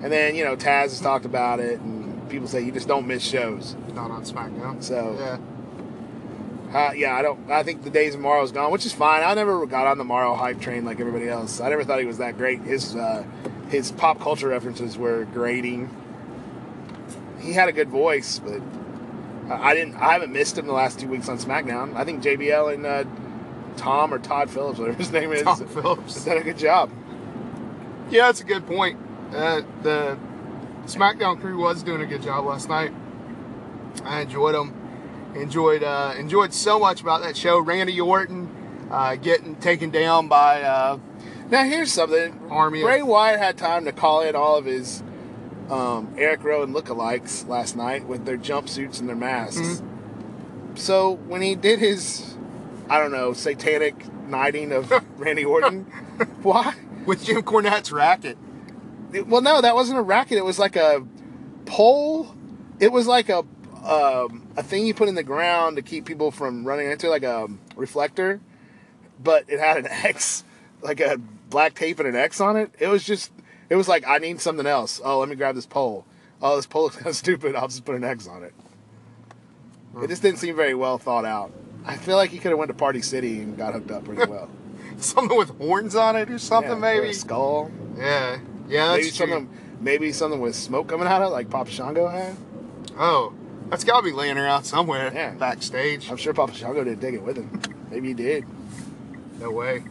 And 0.02 0.12
then, 0.12 0.36
you 0.36 0.44
know, 0.46 0.56
Taz 0.56 0.84
has 0.84 1.02
talked 1.02 1.26
about 1.26 1.60
it, 1.60 1.80
and 1.80 1.97
people 2.30 2.48
say 2.48 2.62
you 2.62 2.72
just 2.72 2.88
don't 2.88 3.08
miss 3.08 3.24
shows. 3.24 3.76
Not 3.94 4.12
on 4.12 4.24
SmackDown. 4.24 4.84
So, 4.84 5.16
Yeah. 5.20 6.78
uh, 6.80 6.92
yeah, 6.94 7.16
I 7.16 7.22
don't. 7.22 7.50
I 7.50 7.64
think 7.64 7.84
the 7.84 7.90
days 7.90 8.14
of 8.16 8.22
Mauro's 8.22 8.52
gone, 8.52 8.72
which 8.72 8.86
is 8.86 8.94
fine. 8.94 9.24
I 9.24 9.34
never 9.34 9.66
got 9.66 9.88
on 9.88 9.98
the 9.98 10.04
Morrow 10.04 10.36
hype 10.36 10.60
train 10.62 10.86
like 10.86 11.00
everybody 11.00 11.28
else. 11.30 11.60
I 11.62 11.70
never 11.70 11.84
thought 11.84 12.00
he 12.00 12.06
was 12.06 12.18
that 12.20 12.38
great. 12.38 12.62
His 12.62 12.96
uh, 12.96 13.24
his 13.70 13.92
pop 13.92 14.20
culture 14.20 14.48
references 14.48 14.98
were 14.98 15.26
grating. 15.34 15.90
He 17.40 17.54
had 17.54 17.70
a 17.70 17.72
good 17.72 17.90
voice, 17.90 18.40
but 18.40 18.62
I 19.50 19.74
didn't. 19.74 19.96
I 19.96 20.14
haven't 20.14 20.34
missed 20.34 20.58
him 20.58 20.68
the 20.68 20.74
last 20.74 21.00
two 21.00 21.08
weeks 21.08 21.30
on 21.30 21.38
SmackDown. 21.38 21.96
I 21.96 22.04
think 22.04 22.22
JBL 22.24 22.74
and 22.74 22.86
uh, 22.86 23.04
Tom 23.78 24.14
or 24.14 24.20
Todd 24.20 24.50
Phillips, 24.50 24.80
whatever 24.80 24.98
his 24.98 25.12
name 25.12 25.32
is, 25.32 25.44
Tom 25.44 25.66
Phillips. 25.68 26.26
done 26.26 26.38
a 26.38 26.44
good 26.44 26.58
job. 26.58 26.90
Yeah, 28.10 28.28
that's 28.28 28.42
a 28.42 28.46
good 28.46 28.66
point. 28.66 29.00
Uh, 29.34 29.62
the 29.84 30.18
SmackDown 30.88 31.40
crew 31.40 31.58
was 31.58 31.84
doing 31.84 32.02
a 32.02 32.06
good 32.06 32.22
job 32.22 32.46
last 32.46 32.70
night. 32.70 32.92
I 34.04 34.22
enjoyed 34.22 34.56
them. 34.56 34.74
Enjoyed 35.36 35.84
uh, 35.84 36.14
enjoyed 36.18 36.54
so 36.54 36.80
much 36.80 37.02
about 37.02 37.22
that 37.22 37.36
show. 37.36 37.60
Randy 37.60 38.00
Orton 38.00 38.50
uh, 38.90 39.16
getting 39.16 39.56
taken 39.58 39.90
down 39.92 40.28
by 40.28 40.62
uh, 40.64 40.98
Now 41.50 41.64
here's 41.64 41.92
something. 41.92 42.40
Army 42.50 42.82
of- 42.82 42.86
Bray 42.88 43.02
Wyatt 43.02 43.40
had 43.40 43.58
time 43.58 43.86
to 43.86 43.92
call 43.92 44.22
in 44.22 44.36
all 44.36 44.56
of 44.58 44.66
his 44.66 45.04
um, 45.70 46.14
Eric 46.18 46.44
Rowan 46.44 46.74
lookalikes 46.74 47.48
last 47.48 47.76
night 47.76 48.06
with 48.08 48.26
their 48.26 48.38
jumpsuits 48.38 49.00
and 49.00 49.10
their 49.10 49.16
masks. 49.18 49.60
Mm-hmm. 49.60 50.76
So 50.78 51.14
when 51.28 51.42
he 51.42 51.56
did 51.56 51.80
his, 51.80 52.36
I 52.90 53.00
don't 53.00 53.12
know, 53.12 53.34
satanic 53.34 53.96
knighting 54.28 54.72
of 54.72 54.92
Randy 55.18 55.44
Orton, 55.44 55.84
why? 56.42 56.74
with 57.06 57.26
Jim 57.26 57.42
Cornette's 57.42 57.92
racket. 57.92 58.38
Well, 59.26 59.42
no, 59.42 59.62
that 59.62 59.76
wasn't 59.76 60.00
a 60.00 60.02
racket. 60.02 60.38
It 60.38 60.46
was 60.46 60.60
like 60.60 60.76
a 60.76 61.06
pole. 61.66 62.36
It 62.80 62.92
was 62.92 63.08
like 63.08 63.30
a 63.30 63.40
um, 63.84 64.48
a 64.58 64.64
thing 64.64 64.86
you 64.86 64.94
put 64.94 65.08
in 65.08 65.16
the 65.16 65.24
ground 65.24 65.78
to 65.78 65.82
keep 65.82 66.06
people 66.06 66.30
from 66.32 66.66
running 66.66 66.92
into, 66.92 67.10
like 67.10 67.24
a 67.24 67.48
reflector. 67.76 68.42
But 69.24 69.46
it 69.48 69.60
had 69.60 69.78
an 69.78 69.88
X, 69.90 70.44
like 70.82 71.00
a 71.00 71.18
black 71.50 71.74
tape 71.74 72.00
and 72.00 72.08
an 72.08 72.16
X 72.16 72.42
on 72.42 72.58
it. 72.58 72.72
It 72.80 72.88
was 72.88 73.04
just, 73.04 73.32
it 73.70 73.76
was 73.76 73.88
like 73.88 74.06
I 74.08 74.18
need 74.18 74.42
something 74.42 74.68
else. 74.68 75.00
Oh, 75.04 75.20
let 75.20 75.30
me 75.30 75.36
grab 75.36 75.56
this 75.56 75.66
pole. 75.66 76.06
Oh, 76.42 76.56
this 76.56 76.66
pole 76.66 76.84
looks 76.86 76.96
kind 76.98 77.08
of 77.08 77.16
stupid. 77.16 77.56
I'll 77.56 77.68
just 77.70 77.86
put 77.86 77.96
an 77.96 78.04
X 78.04 78.28
on 78.28 78.44
it. 78.44 78.54
It 80.02 80.08
just 80.10 80.22
didn't 80.22 80.38
seem 80.40 80.56
very 80.56 80.76
well 80.76 80.98
thought 81.00 81.26
out. 81.26 81.52
I 81.86 81.96
feel 81.96 82.18
like 82.18 82.30
he 82.30 82.38
could 82.38 82.50
have 82.50 82.60
went 82.60 82.70
to 82.70 82.76
Party 82.76 83.02
City 83.02 83.40
and 83.40 83.58
got 83.58 83.74
hooked 83.74 83.90
up 83.90 84.04
pretty 84.04 84.30
well. 84.30 84.50
Something 84.98 85.38
with 85.38 85.58
horns 85.58 85.96
on 85.96 86.16
it 86.16 86.30
or 86.30 86.38
something, 86.38 86.74
Yeah, 86.74 86.78
maybe. 86.78 87.10
a 87.10 87.14
skull. 87.14 87.72
Yeah, 87.98 88.38
yeah, 88.68 88.88
that's 88.88 88.98
maybe 88.98 89.04
true. 89.04 89.12
something, 89.12 89.50
maybe 89.82 90.12
something 90.12 90.40
with 90.40 90.56
smoke 90.56 90.88
coming 90.88 91.08
out 91.08 91.22
of 91.22 91.30
it, 91.30 91.34
like 91.34 91.50
Papa 91.50 91.70
Shango 91.70 92.08
had. 92.08 92.36
Oh, 92.98 93.34
that's 93.70 93.84
got 93.84 94.00
to 94.00 94.04
be 94.04 94.12
laying 94.12 94.38
around 94.38 94.64
somewhere 94.64 95.12
Yeah. 95.14 95.32
backstage. 95.32 96.10
I'm 96.10 96.18
sure 96.18 96.34
Papa 96.34 96.54
Shango 96.54 96.84
didn't 96.84 97.02
take 97.02 97.14
it 97.16 97.24
with 97.24 97.38
him. 97.38 97.62
Maybe 97.92 98.10
he 98.10 98.14
did. 98.14 98.46
No 99.40 99.52
way. 99.52 99.84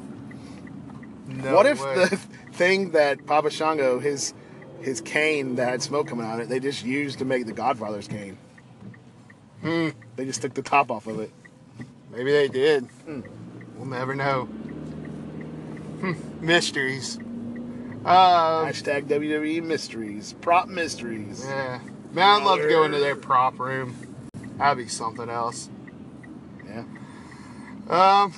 No 1.28 1.54
what 1.54 1.66
if 1.66 1.84
way. 1.84 1.94
the 2.06 2.16
thing 2.52 2.92
that 2.92 3.26
Papa 3.26 3.50
Shango, 3.50 3.98
his 3.98 4.32
his 4.80 5.00
cane 5.00 5.56
that 5.56 5.68
had 5.68 5.82
smoke 5.82 6.06
coming 6.08 6.26
out 6.26 6.34
of 6.34 6.40
it, 6.46 6.48
they 6.48 6.60
just 6.60 6.84
used 6.84 7.18
to 7.18 7.24
make 7.24 7.46
the 7.46 7.52
Godfather's 7.52 8.06
cane? 8.08 8.36
Hmm. 9.62 9.88
They 10.16 10.24
just 10.24 10.42
took 10.42 10.54
the 10.54 10.62
top 10.62 10.90
off 10.90 11.06
of 11.06 11.18
it. 11.20 11.30
Maybe 12.12 12.30
they 12.30 12.48
did. 12.48 12.84
Hmm. 13.04 13.20
We'll 13.76 13.86
never 13.86 14.14
know. 14.14 14.44
Hmm. 16.00 16.12
Mysteries. 16.40 17.18
Uh, 18.06 18.64
Hashtag 18.66 19.06
WWE 19.08 19.62
mysteries, 19.62 20.34
prop 20.40 20.68
mysteries. 20.68 21.44
yeah. 21.46 21.80
Man, 22.12 22.40
I'd 22.40 22.44
love 22.46 22.60
to 22.60 22.68
go 22.68 22.84
into 22.84 22.98
their 22.98 23.16
prop 23.16 23.58
room. 23.58 23.96
That'd 24.58 24.78
be 24.84 24.88
something 24.88 25.28
else. 25.28 25.68
Yeah. 26.66 26.84
Um. 27.88 28.32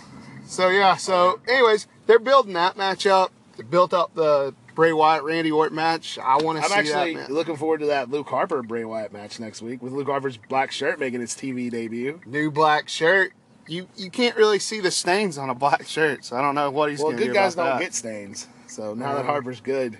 So 0.46 0.68
yeah. 0.68 0.96
So, 0.96 1.40
anyways, 1.46 1.86
they're 2.06 2.18
building 2.18 2.54
that 2.54 2.76
match 2.76 3.06
up. 3.06 3.30
They 3.56 3.62
built 3.62 3.92
up 3.92 4.14
the 4.14 4.54
Bray 4.74 4.92
Wyatt 4.92 5.22
Randy 5.22 5.50
Orton 5.50 5.76
match. 5.76 6.18
I 6.18 6.36
want 6.38 6.58
to 6.62 6.64
see 6.64 6.68
that. 6.68 6.78
I'm 6.96 7.16
actually 7.18 7.34
looking 7.34 7.56
forward 7.56 7.80
to 7.80 7.86
that 7.86 8.10
Luke 8.10 8.28
Harper 8.28 8.62
Bray 8.62 8.84
Wyatt 8.84 9.12
match 9.12 9.38
next 9.38 9.60
week 9.62 9.82
with 9.82 9.92
Luke 9.92 10.06
Harper's 10.08 10.38
black 10.48 10.72
shirt 10.72 10.98
making 10.98 11.20
its 11.20 11.34
TV 11.34 11.70
debut. 11.70 12.20
New 12.26 12.50
black 12.50 12.88
shirt. 12.88 13.32
You 13.66 13.86
you 13.96 14.10
can't 14.10 14.34
really 14.36 14.58
see 14.58 14.80
the 14.80 14.90
stains 14.90 15.36
on 15.36 15.50
a 15.50 15.54
black 15.54 15.86
shirt, 15.86 16.24
so 16.24 16.36
I 16.36 16.40
don't 16.40 16.54
know 16.54 16.70
what 16.70 16.90
he's 16.90 17.00
Well, 17.00 17.12
good 17.12 17.26
do 17.28 17.32
guys 17.34 17.54
don't 17.54 17.66
that. 17.66 17.80
get 17.80 17.92
stains. 17.94 18.48
So 18.68 18.94
now 18.94 19.14
that 19.14 19.20
Uh, 19.24 19.24
Harper's 19.24 19.60
good, 19.60 19.98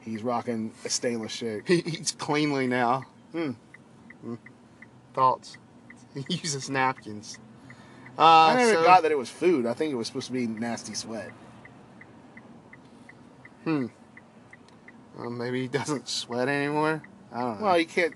he's 0.00 0.22
rocking 0.22 0.72
a 0.84 0.88
stainless 0.88 1.32
shirt. 1.32 1.66
He 1.68 1.76
eats 1.78 2.12
cleanly 2.12 2.66
now. 2.66 3.04
Hmm. 3.32 3.50
Hmm. 4.22 4.34
Thoughts? 5.14 5.56
He 6.28 6.34
uses 6.36 6.70
napkins. 6.70 7.38
Uh, 8.18 8.22
I 8.22 8.54
never 8.56 8.72
so- 8.74 8.82
got 8.84 9.02
that 9.02 9.12
it 9.12 9.18
was 9.18 9.28
food. 9.30 9.66
I 9.66 9.74
think 9.74 9.92
it 9.92 9.96
was 9.96 10.06
supposed 10.08 10.26
to 10.28 10.32
be 10.32 10.46
nasty 10.46 10.94
sweat. 10.94 11.30
Hmm. 13.64 13.86
Well, 15.16 15.30
maybe 15.30 15.62
he 15.62 15.68
doesn't 15.68 16.08
sweat 16.08 16.48
anymore. 16.48 17.02
I 17.32 17.40
don't 17.40 17.58
know. 17.60 17.66
Well, 17.66 17.78
you 17.78 17.86
can't. 17.86 18.14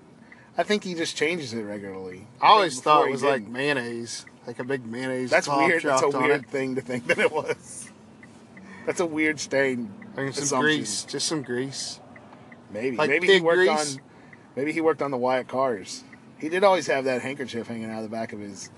I 0.56 0.62
think 0.62 0.84
he 0.84 0.94
just 0.94 1.16
changes 1.16 1.52
it 1.52 1.62
regularly. 1.62 2.26
I 2.40 2.48
always 2.48 2.80
thought 2.80 3.06
it 3.08 3.10
was 3.12 3.22
like 3.22 3.46
mayonnaise, 3.46 4.24
like 4.46 4.58
a 4.58 4.64
big 4.64 4.86
mayonnaise. 4.86 5.30
That's 5.30 5.48
weird. 5.48 5.82
That's 5.82 6.02
a 6.02 6.08
weird 6.10 6.44
it. 6.44 6.50
thing 6.50 6.74
to 6.76 6.80
think 6.80 7.06
that 7.08 7.18
it 7.18 7.30
was. 7.32 7.90
That's 8.86 9.00
a 9.00 9.06
weird 9.06 9.38
stain. 9.40 9.92
Like 10.16 10.34
some 10.34 10.44
assumption. 10.44 10.60
grease, 10.60 11.04
just 11.04 11.26
some 11.26 11.42
grease. 11.42 12.00
Maybe. 12.70 12.96
Like 12.96 13.10
maybe 13.10 13.26
he 13.28 13.40
worked 13.40 13.58
grease? 13.58 13.96
on. 13.96 14.02
Maybe 14.56 14.72
he 14.72 14.80
worked 14.80 15.02
on 15.02 15.10
the 15.10 15.16
Wyatt 15.16 15.48
cars. 15.48 16.04
He 16.38 16.48
did 16.48 16.64
always 16.64 16.86
have 16.88 17.04
that 17.04 17.22
handkerchief 17.22 17.66
hanging 17.66 17.90
out 17.90 17.98
of 17.98 18.02
the 18.02 18.08
back 18.08 18.32
of 18.32 18.40
his 18.40 18.70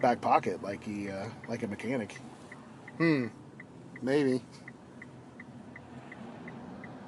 back 0.00 0.20
pocket, 0.20 0.62
like 0.62 0.82
he, 0.82 1.08
uh, 1.10 1.26
like 1.48 1.62
a 1.62 1.68
mechanic. 1.68 2.18
Hmm. 2.98 3.28
Maybe. 4.02 4.42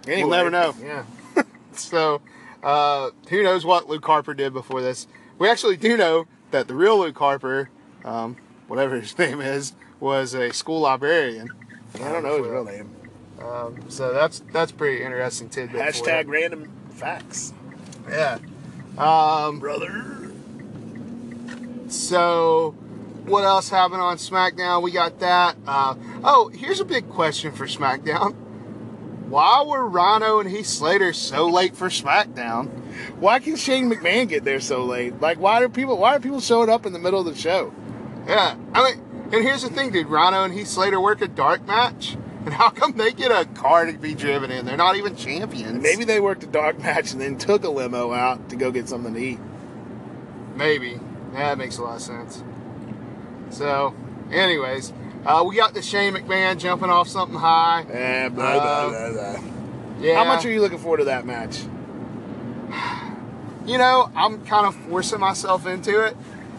Anyway, 0.06 0.22
we'll 0.22 0.30
never 0.30 0.50
know. 0.50 0.74
Yeah. 0.82 1.04
So, 1.72 2.20
uh, 2.64 3.10
who 3.28 3.44
knows 3.44 3.64
what 3.64 3.88
Luke 3.88 4.04
Harper 4.04 4.34
did 4.34 4.52
before 4.52 4.80
this? 4.82 5.06
We 5.38 5.48
actually 5.48 5.76
do 5.76 5.96
know 5.96 6.26
that 6.50 6.66
the 6.66 6.74
real 6.74 6.98
Luke 6.98 7.16
Harper, 7.16 7.70
um, 8.04 8.36
whatever 8.66 8.98
his 9.00 9.16
name 9.18 9.40
is, 9.40 9.74
was 10.00 10.34
a 10.34 10.52
school 10.52 10.80
librarian. 10.80 11.48
I 11.96 12.12
don't 12.12 12.22
know 12.22 12.38
his 12.42 12.46
real 12.48 12.64
name. 12.64 12.90
Um, 13.42 13.78
so 13.88 14.12
that's 14.12 14.40
that's 14.52 14.72
pretty 14.72 15.02
interesting 15.04 15.48
tidbit. 15.48 15.80
Hashtag 15.80 16.24
you. 16.24 16.32
random 16.32 16.70
facts, 16.90 17.52
Yeah. 18.08 18.38
Um, 18.96 19.60
brother. 19.60 20.32
so, 21.88 22.72
what 23.26 23.44
else 23.44 23.68
happened 23.68 24.00
on 24.00 24.16
SmackDown? 24.16 24.82
We 24.82 24.90
got 24.90 25.20
that. 25.20 25.56
Uh, 25.66 25.94
oh, 26.24 26.48
here's 26.52 26.80
a 26.80 26.84
big 26.84 27.08
question 27.08 27.52
for 27.52 27.66
SmackDown. 27.66 28.34
Why 29.28 29.62
were 29.62 29.86
Rhino 29.86 30.40
and 30.40 30.48
Heath 30.50 30.66
Slater 30.66 31.12
so 31.12 31.46
late 31.48 31.76
for 31.76 31.88
SmackDown? 31.88 32.68
Why 33.20 33.38
can 33.38 33.56
Shane 33.56 33.90
McMahon 33.90 34.28
get 34.28 34.42
there 34.44 34.58
so 34.58 34.84
late? 34.84 35.20
Like, 35.20 35.38
why 35.38 35.60
do 35.60 35.68
people? 35.68 35.98
Why 35.98 36.16
are 36.16 36.20
people 36.20 36.40
showing 36.40 36.70
up 36.70 36.86
in 36.86 36.92
the 36.92 36.98
middle 36.98 37.20
of 37.20 37.26
the 37.26 37.34
show? 37.40 37.72
Yeah, 38.26 38.56
I 38.74 38.90
mean, 38.94 39.04
and 39.32 39.42
here's 39.42 39.62
the 39.62 39.70
thing, 39.70 39.90
did 39.90 40.06
Rhino 40.06 40.44
and 40.44 40.54
Heath 40.54 40.68
Slater 40.68 41.00
work 41.00 41.20
a 41.20 41.28
dark 41.28 41.66
match? 41.66 42.16
And 42.44 42.54
how 42.54 42.70
come 42.70 42.92
they 42.92 43.12
get 43.12 43.30
a 43.30 43.44
car 43.44 43.84
to 43.84 43.92
be 43.92 44.14
driven 44.14 44.50
in? 44.50 44.64
They're 44.64 44.76
not 44.76 44.96
even 44.96 45.16
champions. 45.16 45.82
Maybe 45.82 46.04
they 46.04 46.20
worked 46.20 46.44
a 46.44 46.46
dark 46.46 46.78
match 46.78 47.12
and 47.12 47.20
then 47.20 47.36
took 47.36 47.64
a 47.64 47.68
limo 47.68 48.12
out 48.12 48.48
to 48.50 48.56
go 48.56 48.70
get 48.70 48.88
something 48.88 49.12
to 49.12 49.20
eat. 49.20 49.38
Maybe. 50.56 50.98
That 51.32 51.58
makes 51.58 51.78
a 51.78 51.82
lot 51.82 51.96
of 51.96 52.02
sense. 52.02 52.42
So, 53.50 53.94
anyways, 54.30 54.92
uh, 55.26 55.44
we 55.46 55.56
got 55.56 55.74
the 55.74 55.82
Shane 55.82 56.14
McMahon 56.14 56.58
jumping 56.58 56.90
off 56.90 57.08
something 57.08 57.38
high. 57.38 57.82
Uh, 57.82 58.28
blah, 58.30 58.88
blah, 58.88 59.12
blah. 59.12 59.42
Yeah. 60.00 60.14
How 60.14 60.24
much 60.24 60.46
are 60.46 60.50
you 60.50 60.60
looking 60.60 60.78
forward 60.78 60.98
to 60.98 61.04
that 61.04 61.26
match? 61.26 61.60
You 63.66 63.76
know, 63.76 64.10
I'm 64.16 64.46
kind 64.46 64.66
of 64.66 64.74
forcing 64.74 65.20
myself 65.20 65.66
into 65.66 66.00
it. 66.00 66.16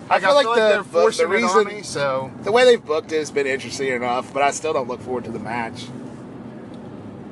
I 0.09 0.19
feel 0.19 0.33
like 0.33 0.45
the- 0.47 0.55
they're 0.55 0.77
the- 0.79 0.83
forcing 0.83 1.29
the 1.29 1.35
reason- 1.35 1.67
me. 1.67 1.81
So, 1.83 2.31
The 2.43 2.51
way 2.51 2.65
they've 2.65 2.83
booked 2.83 3.11
it 3.11 3.17
has 3.19 3.31
been 3.31 3.45
interesting 3.47 3.89
enough, 3.89 4.33
but 4.33 4.41
I 4.41 4.51
still 4.51 4.73
don't 4.73 4.87
look 4.87 5.01
forward 5.01 5.25
to 5.25 5.31
the 5.31 5.39
match. 5.39 5.87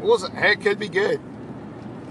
well, 0.01 0.17
hey, 0.35 0.51
it 0.51 0.61
could 0.61 0.79
be 0.79 0.89
good. 0.89 1.19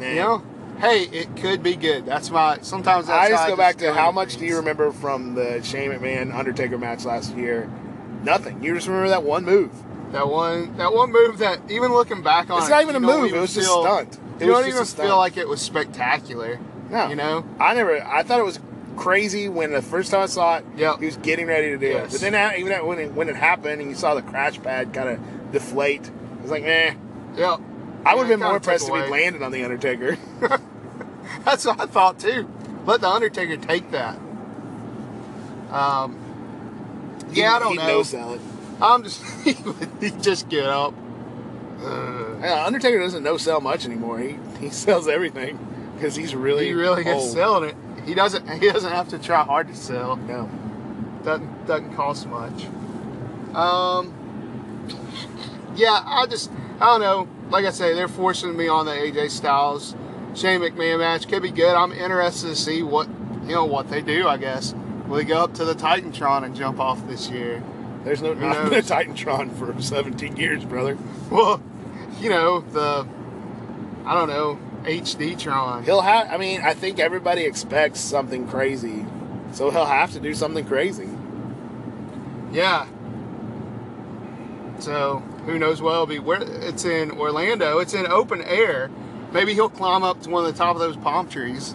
Nah. 0.00 0.06
You 0.08 0.14
know, 0.16 0.42
hey, 0.80 1.02
it 1.04 1.36
could 1.36 1.62
be 1.62 1.76
good. 1.76 2.04
That's 2.04 2.30
my. 2.30 2.58
Sometimes 2.62 3.06
that's 3.06 3.26
I 3.26 3.30
just 3.30 3.46
go 3.48 3.56
back 3.56 3.76
to 3.76 3.92
how 3.94 4.10
much 4.10 4.36
do 4.36 4.44
you 4.44 4.56
remember 4.56 4.90
from 4.92 5.34
the 5.34 5.62
Shane 5.62 5.90
McMahon 5.90 6.34
Undertaker 6.34 6.76
match 6.78 7.04
last 7.04 7.34
year? 7.36 7.68
Nothing. 8.24 8.62
You 8.62 8.74
just 8.74 8.86
remember 8.88 9.08
that 9.10 9.22
one 9.22 9.44
move. 9.44 9.70
That 10.12 10.28
one, 10.28 10.76
that 10.76 10.92
one 10.92 11.12
move 11.12 11.38
that 11.38 11.60
even 11.68 11.92
looking 11.92 12.22
back 12.22 12.50
on 12.50 12.58
It's 12.58 12.68
it, 12.68 12.70
not 12.70 12.82
even 12.82 13.02
you 13.02 13.08
a 13.10 13.20
move. 13.20 13.32
It 13.32 13.40
was 13.40 13.54
just 13.54 13.66
feel- 13.68 13.82
stunt. 13.82 14.18
It 14.38 14.44
you 14.46 14.50
don't 14.52 14.64
just 14.66 14.96
even 14.98 15.06
feel 15.08 15.16
like 15.16 15.36
it 15.36 15.48
was 15.48 15.60
spectacular. 15.62 16.58
No, 16.90 17.08
You 17.08 17.16
know? 17.16 17.44
I 17.58 17.74
never. 17.74 18.00
I 18.06 18.22
thought 18.22 18.38
it 18.38 18.44
was 18.44 18.58
crazy 18.96 19.48
when 19.48 19.72
the 19.72 19.82
first 19.82 20.10
time 20.10 20.22
I 20.22 20.26
saw 20.26 20.56
it. 20.58 20.64
Yep. 20.76 21.00
he 21.00 21.06
was 21.06 21.16
getting 21.18 21.46
ready 21.46 21.70
to 21.70 21.78
do 21.78 21.86
Yes. 21.86 22.06
it, 22.08 22.12
but 22.12 22.20
then 22.32 22.58
even 22.60 22.86
when 22.86 22.98
it, 22.98 23.12
when 23.14 23.28
it 23.28 23.36
happened 23.36 23.80
and 23.80 23.90
you 23.90 23.96
saw 23.96 24.14
the 24.14 24.22
crash 24.22 24.60
pad 24.60 24.92
kind 24.92 25.08
of 25.08 25.52
deflate, 25.52 26.06
it 26.06 26.42
was 26.42 26.50
like, 26.50 26.64
eh. 26.64 26.94
Yep. 27.36 27.60
I 28.04 28.14
would 28.14 28.26
have 28.26 28.28
been 28.28 28.40
more 28.40 28.56
impressed 28.56 28.88
if 28.88 28.94
he 28.94 29.10
landed 29.10 29.42
on 29.42 29.52
the 29.52 29.62
Undertaker. 29.64 30.16
That's 31.44 31.64
what 31.64 31.80
I 31.80 31.86
thought 31.86 32.18
too. 32.18 32.48
Let 32.86 33.00
the 33.00 33.08
Undertaker 33.08 33.56
take 33.56 33.90
that. 33.90 34.16
Um. 35.70 36.16
Yeah, 37.32 37.56
I 37.56 37.58
don't 37.58 37.72
He'd 37.72 37.78
know. 37.78 37.86
no 37.88 38.02
sell 38.04 38.34
it. 38.34 38.40
I'm 38.80 39.02
just 39.02 39.22
he 40.00 40.10
just 40.22 40.48
get 40.48 40.66
up. 40.66 40.94
Uh, 41.82 42.36
Yeah, 42.40 42.64
Undertaker 42.64 42.98
doesn't 43.00 43.22
no 43.24 43.36
sell 43.36 43.60
much 43.60 43.84
anymore. 43.84 44.18
He 44.20 44.38
he 44.60 44.70
sells 44.70 45.08
everything 45.08 45.58
because 45.94 46.14
he's 46.14 46.34
really 46.34 46.66
he 46.66 46.72
really 46.74 47.04
is 47.04 47.32
selling 47.32 47.70
it. 47.70 47.76
He 48.06 48.14
doesn't. 48.14 48.48
He 48.60 48.70
doesn't 48.70 48.90
have 48.92 49.08
to 49.08 49.18
try 49.18 49.42
hard 49.44 49.68
to 49.68 49.74
sell. 49.76 50.16
No. 50.16 50.48
doesn't 51.24 51.66
doesn't 51.66 51.94
cost 51.94 52.26
much. 52.26 52.64
Um, 53.54 54.14
yeah, 55.74 56.00
I 56.04 56.26
just 56.26 56.50
I 56.80 56.86
don't 56.86 57.00
know. 57.00 57.28
Like 57.50 57.64
I 57.64 57.70
say, 57.70 57.94
they're 57.94 58.08
forcing 58.08 58.56
me 58.56 58.68
on 58.68 58.86
the 58.86 58.92
AJ 58.92 59.30
Styles 59.30 59.94
Shane 60.34 60.60
McMahon 60.60 60.98
match. 60.98 61.28
Could 61.28 61.42
be 61.42 61.50
good. 61.50 61.74
I'm 61.74 61.92
interested 61.92 62.48
to 62.48 62.56
see 62.56 62.82
what 62.82 63.08
you 63.42 63.54
know 63.54 63.64
what 63.64 63.88
they 63.90 64.02
do. 64.02 64.26
I 64.28 64.36
guess 64.36 64.74
will 65.06 65.16
they 65.16 65.24
go 65.24 65.44
up 65.44 65.54
to 65.54 65.64
the 65.64 65.74
Titantron 65.74 66.44
and 66.44 66.54
jump 66.54 66.80
off 66.80 67.06
this 67.06 67.28
year? 67.30 67.62
There's 68.04 68.22
no 68.22 68.34
not 68.34 68.70
been 68.70 68.78
a? 68.78 68.82
Titantron 68.82 69.52
for 69.56 69.80
17 69.82 70.36
years, 70.36 70.64
brother. 70.64 70.96
Well, 71.30 71.60
you 72.20 72.30
know 72.30 72.60
the 72.60 73.06
I 74.04 74.14
don't 74.14 74.28
know 74.28 74.58
HD 74.86 75.38
Tron. 75.38 75.84
He'll 75.84 76.00
have. 76.00 76.28
I 76.30 76.36
mean, 76.36 76.60
I 76.62 76.74
think 76.74 76.98
everybody 76.98 77.42
expects 77.42 78.00
something 78.00 78.46
crazy, 78.48 79.04
so 79.52 79.70
he'll 79.70 79.84
have 79.84 80.12
to 80.12 80.20
do 80.20 80.34
something 80.34 80.64
crazy. 80.64 81.08
Yeah. 82.52 82.86
So 84.78 85.18
who 85.46 85.58
knows 85.58 85.80
what 85.82 85.92
it'll 85.92 86.06
be? 86.06 86.18
Where 86.18 86.40
it's 86.42 86.84
in 86.84 87.10
Orlando. 87.12 87.78
It's 87.78 87.94
in 87.94 88.06
open 88.06 88.42
air. 88.42 88.90
Maybe 89.32 89.54
he'll 89.54 89.68
climb 89.70 90.02
up 90.02 90.22
to 90.22 90.30
one 90.30 90.44
of 90.44 90.52
the 90.52 90.58
top 90.58 90.76
of 90.76 90.80
those 90.80 90.96
palm 90.96 91.28
trees, 91.28 91.74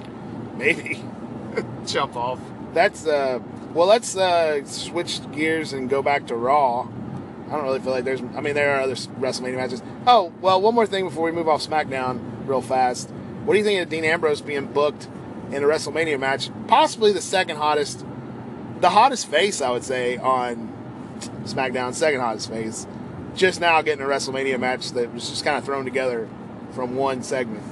Maybe 0.56 1.04
jump 1.86 2.16
off. 2.16 2.40
that's. 2.74 3.06
uh 3.06 3.40
Well, 3.74 3.88
let's 3.88 4.16
uh 4.16 4.64
switch 4.66 5.20
gears 5.32 5.74
and 5.74 5.90
go 5.90 6.02
back 6.02 6.28
to 6.28 6.36
Raw. 6.36 6.88
I 7.48 7.56
don't 7.56 7.64
really 7.64 7.80
feel 7.80 7.92
like 7.92 8.06
there's. 8.06 8.22
I 8.22 8.42
mean, 8.42 8.54
there 8.54 8.76
are 8.78 8.82
other 8.82 8.96
WrestleMania 8.96 9.58
matches. 9.58 9.82
Oh, 10.08 10.32
well, 10.42 10.62
one 10.62 10.74
more 10.74 10.86
thing 10.88 11.04
before 11.06 11.24
we 11.26 11.32
move 11.32 11.50
off 11.50 11.62
SmackDown, 11.62 12.20
real 12.52 12.62
fast. 12.62 13.10
What 13.46 13.54
do 13.54 13.60
you 13.60 13.66
think 13.66 13.82
of 13.82 13.90
Dean 13.90 14.06
Ambrose 14.06 14.42
being 14.42 14.68
booked 14.68 15.08
in 15.52 15.64
a 15.64 15.68
WrestleMania 15.68 16.20
match? 16.20 16.50
Possibly 16.68 17.12
the 17.12 17.22
second 17.22 17.58
hottest, 17.58 18.06
the 18.80 18.90
hottest 18.90 19.28
face, 19.28 19.62
I 19.62 19.72
would 19.72 19.84
say, 19.84 20.18
on 20.18 20.72
SmackDown. 21.46 21.94
Second 21.94 22.20
hottest 22.20 22.50
face. 22.50 22.86
Just 23.36 23.62
now 23.62 23.82
getting 23.82 24.04
a 24.04 24.08
WrestleMania 24.08 24.60
match 24.60 24.92
that 24.92 25.14
was 25.14 25.30
just 25.30 25.44
kind 25.46 25.58
of 25.58 25.64
thrown 25.64 25.86
together 25.86 26.30
from 26.72 26.96
one 26.96 27.24
segment. 27.24 27.64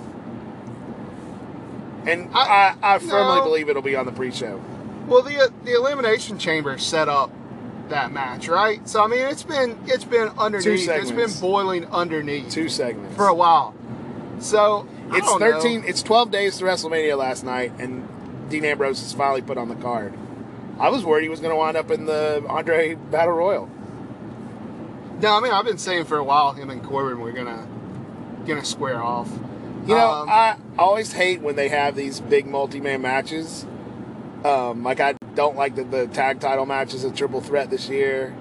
And 2.07 2.29
I, 2.33 2.75
I, 2.81 2.97
firmly 2.99 3.37
no. 3.37 3.43
believe 3.43 3.69
it'll 3.69 3.81
be 3.81 3.95
on 3.95 4.05
the 4.05 4.11
pre-show. 4.11 4.61
Well, 5.07 5.21
the 5.21 5.51
the 5.65 5.73
elimination 5.75 6.39
chamber 6.39 6.77
set 6.77 7.09
up 7.09 7.31
that 7.89 8.11
match, 8.11 8.47
right? 8.47 8.87
So 8.87 9.03
I 9.03 9.07
mean, 9.07 9.21
it's 9.21 9.43
been 9.43 9.77
it's 9.85 10.05
been 10.05 10.29
underneath. 10.37 10.87
It's 10.87 11.11
been 11.11 11.31
boiling 11.41 11.85
underneath 11.87 12.51
Two 12.51 12.69
segments. 12.69 13.15
for 13.15 13.27
a 13.27 13.33
while. 13.33 13.75
So 14.39 14.87
It's 15.11 15.27
don't 15.27 15.39
know. 15.39 15.51
13. 15.59 15.83
It's 15.85 16.01
12 16.03 16.31
days 16.31 16.57
to 16.57 16.65
WrestleMania 16.65 17.17
last 17.17 17.43
night, 17.43 17.73
and 17.79 18.07
Dean 18.49 18.65
Ambrose 18.65 19.01
is 19.01 19.13
finally 19.13 19.41
put 19.41 19.57
on 19.57 19.69
the 19.69 19.75
card. 19.75 20.13
I 20.79 20.89
was 20.89 21.03
worried 21.03 21.23
he 21.23 21.29
was 21.29 21.39
going 21.39 21.51
to 21.51 21.57
wind 21.57 21.75
up 21.75 21.91
in 21.91 22.05
the 22.05 22.43
Andre 22.47 22.95
Battle 22.95 23.33
Royal. 23.33 23.69
No, 25.21 25.33
I 25.33 25.41
mean 25.41 25.51
I've 25.51 25.65
been 25.65 25.77
saying 25.77 26.05
for 26.05 26.17
a 26.17 26.23
while 26.23 26.53
him 26.53 26.69
and 26.69 26.81
Corbin 26.81 27.19
were 27.19 27.33
gonna 27.33 27.67
gonna 28.47 28.63
square 28.63 29.03
off. 29.03 29.29
You 29.85 29.95
know, 29.95 30.09
Um, 30.11 30.29
I 30.29 30.55
always 30.77 31.11
hate 31.11 31.41
when 31.41 31.57
they 31.57 31.67
have 31.67 31.95
these 31.97 32.21
big 32.21 32.47
multi-man 32.47 33.01
matches. 33.01 33.65
Um, 34.45 34.81
like 34.83 35.01
I 35.01 35.15
don't 35.35 35.57
like 35.57 35.75
the, 35.75 35.83
the 35.83 36.07
tag 36.07 36.39
title 36.39 36.65
matches 36.65 37.03
a 37.03 37.11
triple 37.11 37.41
threat 37.41 37.69
this 37.69 37.89
year. 37.89 38.33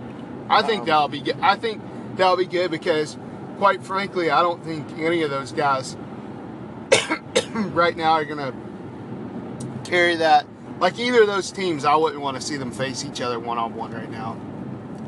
I 0.49 0.63
think 0.63 0.83
Um, 0.83 0.87
that'll 0.87 1.09
be 1.09 1.21
good. 1.21 1.37
I 1.43 1.57
think 1.57 1.83
that'll 2.17 2.37
be 2.37 2.47
good 2.47 2.71
because, 2.71 3.17
quite 3.59 3.83
frankly, 3.83 4.31
I 4.31 4.42
don't 4.42 4.64
think 4.64 4.87
any 4.99 5.23
of 5.23 5.31
those 5.31 5.53
guys 5.53 5.97
right 7.53 7.97
now 7.97 8.12
are 8.12 8.25
gonna 8.25 8.55
carry 9.85 10.16
that. 10.16 10.47
Like 10.81 10.99
either 10.99 11.23
of 11.23 11.27
those 11.27 11.51
teams, 11.51 11.85
I 11.85 11.97
wouldn't 11.97 12.23
want 12.23 12.37
to 12.37 12.40
see 12.40 12.57
them 12.57 12.71
face 12.71 13.05
each 13.05 13.21
other 13.21 13.38
one 13.38 13.59
on 13.59 13.75
one 13.75 13.92
right 13.92 14.11
now. 14.11 14.35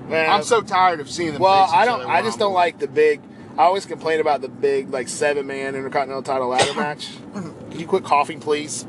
Man, 0.09 0.29
I'm 0.29 0.43
so 0.43 0.61
tired 0.61 0.99
of 0.99 1.09
seeing 1.09 1.33
them. 1.33 1.43
well. 1.43 1.67
face 1.67 1.75
each 1.75 1.79
I 1.79 1.85
don't. 1.85 2.11
I 2.11 2.23
just 2.23 2.39
don't 2.39 2.53
like 2.53 2.81
the 2.81 2.89
big. 2.89 3.21
I 3.57 3.63
always 3.63 3.87
complain 3.87 4.21
about 4.21 4.41
the 4.41 4.49
big 4.49 4.91
like 4.91 5.09
seven 5.09 5.47
man 5.47 5.77
intercontinental 5.77 6.23
title 6.23 6.49
ladder 6.49 6.75
match. 6.77 7.09
Can 7.33 7.79
you 7.79 7.87
quit 7.87 8.03
coughing, 8.05 8.41
please? 8.41 8.85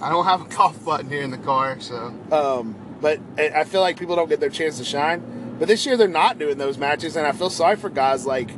I 0.00 0.10
don't 0.10 0.24
have 0.24 0.40
a 0.40 0.44
cough 0.44 0.84
button 0.84 1.08
here 1.08 1.22
in 1.22 1.30
the 1.30 1.38
car, 1.38 1.80
so 1.80 2.14
Um, 2.30 2.76
but 3.00 3.20
I 3.38 3.64
feel 3.64 3.80
like 3.80 3.98
people 3.98 4.14
don't 4.14 4.28
get 4.28 4.38
their 4.38 4.50
chance 4.50 4.78
to 4.78 4.84
shine. 4.84 5.56
But 5.58 5.68
this 5.68 5.86
year 5.86 5.96
they're 5.96 6.08
not 6.08 6.38
doing 6.38 6.58
those 6.58 6.78
matches, 6.78 7.16
and 7.16 7.26
I 7.26 7.32
feel 7.32 7.50
sorry 7.50 7.76
for 7.76 7.88
guys 7.88 8.26
like 8.26 8.50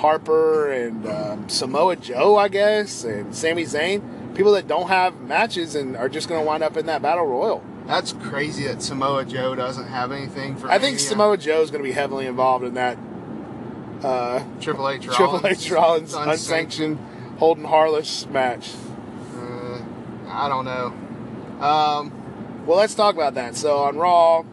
Harper 0.00 0.72
and 0.72 1.06
um, 1.06 1.48
Samoa 1.48 1.96
Joe, 1.96 2.36
I 2.36 2.48
guess, 2.48 3.04
and 3.04 3.34
Sami 3.34 3.64
Zayn, 3.64 4.34
people 4.34 4.52
that 4.52 4.66
don't 4.66 4.88
have 4.88 5.20
matches 5.20 5.74
and 5.74 5.96
are 5.96 6.08
just 6.08 6.28
going 6.28 6.40
to 6.40 6.46
wind 6.46 6.62
up 6.62 6.76
in 6.76 6.86
that 6.86 7.02
battle 7.02 7.26
royal. 7.26 7.62
that's 7.86 8.12
crazy 8.14 8.64
that 8.64 8.80
Samoa 8.82 9.24
Joe 9.24 9.54
doesn't 9.54 9.88
have 9.88 10.10
anything 10.12 10.56
for. 10.56 10.70
I 10.70 10.78
think. 10.78 10.98
Samoa 10.98 11.36
Joe 11.36 11.60
is 11.62 11.70
going 11.70 11.82
to 11.82 11.88
be 11.88 11.92
heavily 11.94 12.26
involved 12.26 12.64
in 12.64 12.74
that 12.74 12.96
uh, 14.02 14.42
Triple 14.60 14.88
H 14.88 15.06
Rollins, 15.06 15.16
Triple 15.16 15.46
H 15.46 15.70
Rollins 15.70 16.14
unsanctioned. 16.14 16.98
unsanctioned 16.98 17.38
holds 17.38 17.62
harmless 17.64 18.26
match. 18.26 18.72
Uh, 19.36 19.80
I 20.28 20.48
don't 20.48 20.64
know. 20.64 20.94
Um, 21.64 22.64
Well, 22.66 22.78
let's 22.78 22.94
talk 22.94 23.14
about 23.14 23.34
that. 23.34 23.56
So 23.56 23.78
on 23.78 23.96
Raw, 23.96 24.44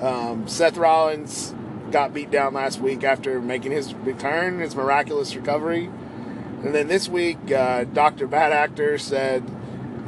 um, 0.00 0.48
Seth 0.48 0.76
Rollins 0.76 1.54
got 1.90 2.14
beat 2.14 2.30
down 2.30 2.54
last 2.54 2.80
week 2.80 3.04
after 3.04 3.40
making 3.40 3.72
his 3.72 3.94
return, 3.94 4.60
his 4.60 4.74
miraculous 4.74 5.34
recovery. 5.34 5.86
And 5.86 6.74
then 6.74 6.88
this 6.88 7.08
week, 7.08 7.50
uh, 7.50 7.84
Dr. 7.84 8.26
Bad 8.26 8.52
Actor 8.52 8.98
said 8.98 9.44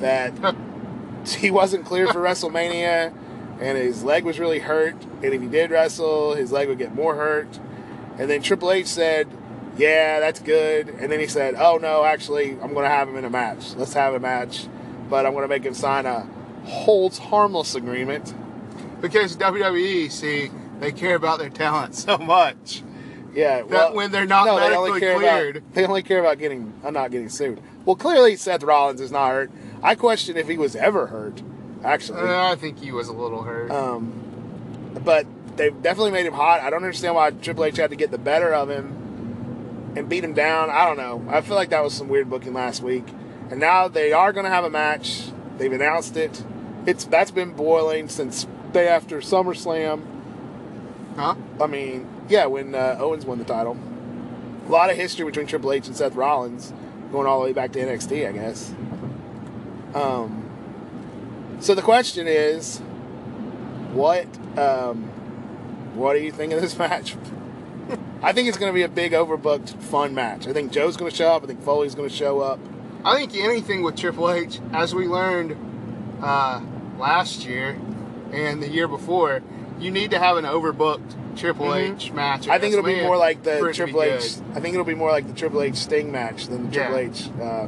that 0.00 0.32
he 1.26 1.50
wasn't 1.50 1.84
cleared 1.84 2.10
for 2.10 2.20
WrestleMania 2.20 3.12
and 3.60 3.78
his 3.78 4.02
leg 4.02 4.24
was 4.24 4.38
really 4.38 4.58
hurt. 4.58 4.96
And 5.22 5.26
if 5.26 5.40
he 5.40 5.48
did 5.48 5.70
wrestle, 5.70 6.34
his 6.34 6.50
leg 6.52 6.68
would 6.68 6.78
get 6.78 6.94
more 6.94 7.14
hurt. 7.14 7.58
And 8.18 8.28
then 8.28 8.42
Triple 8.42 8.72
H 8.72 8.86
said, 8.86 9.28
Yeah, 9.76 10.20
that's 10.20 10.40
good. 10.40 10.88
And 10.88 11.10
then 11.10 11.20
he 11.20 11.26
said, 11.26 11.54
Oh, 11.56 11.78
no, 11.78 12.04
actually, 12.04 12.52
I'm 12.52 12.74
going 12.74 12.84
to 12.84 12.90
have 12.90 13.08
him 13.08 13.16
in 13.16 13.24
a 13.24 13.30
match. 13.30 13.74
Let's 13.76 13.94
have 13.94 14.14
a 14.14 14.20
match. 14.20 14.66
But 15.08 15.26
I'm 15.26 15.32
going 15.32 15.42
to 15.42 15.48
make 15.48 15.64
him 15.64 15.74
sign 15.74 16.06
a 16.06 16.28
holds 16.64 17.18
harmless 17.18 17.74
agreement. 17.74 18.34
because 19.00 19.36
WWE, 19.36 20.10
see, 20.10 20.50
they 20.82 20.92
care 20.92 21.14
about 21.14 21.38
their 21.38 21.50
talent 21.50 21.94
so 21.94 22.18
much. 22.18 22.82
Yeah, 23.34 23.62
well, 23.62 23.94
when 23.94 24.10
they're 24.10 24.26
not 24.26 24.44
they 24.44 24.68
medically 24.68 25.00
care 25.00 25.16
cleared. 25.16 25.56
About, 25.56 25.74
they 25.74 25.86
only 25.86 26.02
care 26.02 26.20
about 26.20 26.38
getting 26.38 26.74
uh, 26.84 26.90
not 26.90 27.10
getting 27.10 27.30
sued. 27.30 27.62
Well, 27.86 27.96
clearly 27.96 28.36
Seth 28.36 28.62
Rollins 28.62 29.00
is 29.00 29.10
not 29.10 29.30
hurt. 29.30 29.50
I 29.82 29.94
question 29.94 30.36
if 30.36 30.48
he 30.48 30.58
was 30.58 30.76
ever 30.76 31.06
hurt, 31.06 31.42
actually. 31.82 32.20
Uh, 32.20 32.52
I 32.52 32.56
think 32.56 32.78
he 32.78 32.92
was 32.92 33.08
a 33.08 33.12
little 33.12 33.42
hurt. 33.42 33.70
Um, 33.70 34.92
but 35.02 35.26
they've 35.56 35.80
definitely 35.82 36.10
made 36.10 36.26
him 36.26 36.34
hot. 36.34 36.60
I 36.60 36.68
don't 36.68 36.82
understand 36.82 37.14
why 37.14 37.30
Triple 37.30 37.64
H 37.64 37.78
had 37.78 37.90
to 37.90 37.96
get 37.96 38.10
the 38.10 38.18
better 38.18 38.52
of 38.54 38.68
him 38.68 39.92
and 39.96 40.08
beat 40.08 40.24
him 40.24 40.34
down. 40.34 40.70
I 40.70 40.84
don't 40.84 40.98
know. 40.98 41.24
I 41.34 41.40
feel 41.40 41.56
like 41.56 41.70
that 41.70 41.82
was 41.82 41.94
some 41.94 42.08
weird 42.08 42.28
booking 42.28 42.52
last 42.52 42.82
week. 42.82 43.04
And 43.50 43.58
now 43.58 43.88
they 43.88 44.12
are 44.12 44.32
going 44.32 44.44
to 44.44 44.50
have 44.50 44.64
a 44.64 44.70
match. 44.70 45.30
They've 45.58 45.72
announced 45.72 46.16
it. 46.16 46.44
It's 46.86 47.04
that's 47.04 47.30
been 47.30 47.52
boiling 47.52 48.08
since 48.08 48.46
day 48.72 48.88
after 48.88 49.20
SummerSlam. 49.20 50.11
Huh? 51.16 51.34
I 51.60 51.66
mean, 51.66 52.08
yeah, 52.28 52.46
when 52.46 52.74
uh, 52.74 52.96
Owens 52.98 53.24
won 53.24 53.38
the 53.38 53.44
title. 53.44 53.76
A 54.66 54.70
lot 54.70 54.90
of 54.90 54.96
history 54.96 55.24
between 55.24 55.46
Triple 55.46 55.72
H 55.72 55.86
and 55.86 55.96
Seth 55.96 56.14
Rollins, 56.14 56.72
going 57.10 57.26
all 57.26 57.40
the 57.40 57.46
way 57.46 57.52
back 57.52 57.72
to 57.72 57.78
NXT, 57.80 58.28
I 58.28 58.32
guess. 58.32 58.72
Um, 59.94 60.48
so 61.60 61.74
the 61.74 61.82
question 61.82 62.26
is, 62.26 62.78
what 63.92 64.26
um, 64.58 65.04
what 65.94 66.14
do 66.14 66.20
you 66.20 66.32
think 66.32 66.52
of 66.52 66.60
this 66.60 66.78
match? 66.78 67.16
I 68.22 68.32
think 68.32 68.48
it's 68.48 68.56
going 68.56 68.70
to 68.70 68.74
be 68.74 68.82
a 68.82 68.88
big, 68.88 69.12
overbooked, 69.12 69.80
fun 69.82 70.14
match. 70.14 70.46
I 70.46 70.52
think 70.52 70.70
Joe's 70.70 70.96
going 70.96 71.10
to 71.10 71.16
show 71.16 71.32
up. 71.32 71.42
I 71.42 71.46
think 71.46 71.60
Foley's 71.60 71.96
going 71.96 72.08
to 72.08 72.14
show 72.14 72.40
up. 72.40 72.60
I 73.04 73.16
think 73.16 73.34
anything 73.34 73.82
with 73.82 73.96
Triple 73.96 74.30
H, 74.30 74.60
as 74.72 74.94
we 74.94 75.08
learned 75.08 75.56
uh, 76.22 76.60
last 76.98 77.44
year 77.44 77.80
and 78.32 78.62
the 78.62 78.68
year 78.68 78.86
before, 78.86 79.42
you 79.82 79.90
need 79.90 80.10
to 80.12 80.18
have 80.18 80.36
an 80.36 80.44
overbooked 80.44 81.14
Triple 81.36 81.66
Mhm. 81.66 81.94
H 81.96 82.12
match. 82.12 82.48
I 82.48 82.58
think 82.58 82.72
it'll 82.74 82.84
be 82.84 83.00
more 83.02 83.16
like 83.16 83.42
the 83.42 83.56
for 83.58 83.70
it 83.70 83.74
to 83.74 83.86
be 83.86 83.92
Triple 83.92 84.02
H. 84.02 84.36
good. 84.36 84.56
I 84.56 84.60
think 84.60 84.74
it'll 84.74 84.84
be 84.86 84.94
more 84.94 85.10
like 85.10 85.26
the 85.26 85.32
Triple 85.32 85.62
H 85.62 85.76
Sting 85.76 86.12
match 86.12 86.46
than 86.48 86.68
the 86.70 86.76
Yeah. 86.76 86.88
Triple 86.88 86.98
H 86.98 87.30
uh, 87.40 87.66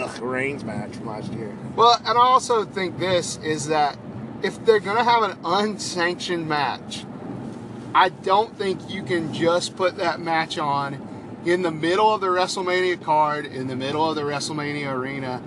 ugh, 0.00 0.20
Reigns 0.20 0.64
match 0.64 0.96
from 0.96 1.06
last 1.06 1.32
year. 1.32 1.52
Well, 1.76 1.96
and 2.04 2.18
I 2.18 2.22
also 2.22 2.64
think 2.64 2.98
this 2.98 3.38
is 3.44 3.68
that 3.68 3.96
if 4.42 4.64
they're 4.66 4.80
going 4.80 4.96
to 4.96 5.04
have 5.04 5.22
an 5.22 5.36
unsanctioned 5.44 6.48
match, 6.48 7.04
I 7.94 8.08
don't 8.08 8.56
think 8.58 8.80
you 8.90 9.02
can 9.04 9.32
just 9.32 9.76
put 9.76 9.96
that 9.98 10.20
match 10.20 10.58
on 10.58 10.98
in 11.44 11.62
the 11.62 11.70
middle 11.70 12.12
of 12.12 12.20
the 12.20 12.26
WrestleMania 12.26 13.00
card, 13.02 13.46
in 13.46 13.68
the 13.68 13.76
middle 13.76 14.08
of 14.08 14.16
the 14.16 14.22
WrestleMania 14.22 14.92
arena. 14.92 15.40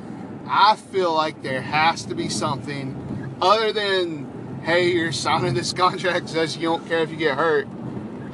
I 0.49 0.77
feel 0.77 1.13
like 1.13 1.43
there 1.43 1.61
has 1.61 2.05
to 2.05 2.15
be 2.15 2.29
something 2.29 2.95
other 3.41 3.73
than, 3.73 4.27
hey, 4.63 4.91
you're 4.91 5.11
signing 5.11 5.53
this 5.53 5.73
contract 5.73 6.29
says 6.29 6.55
you 6.57 6.63
don't 6.63 6.87
care 6.87 6.99
if 6.99 7.09
you 7.11 7.17
get 7.17 7.37
hurt, 7.37 7.67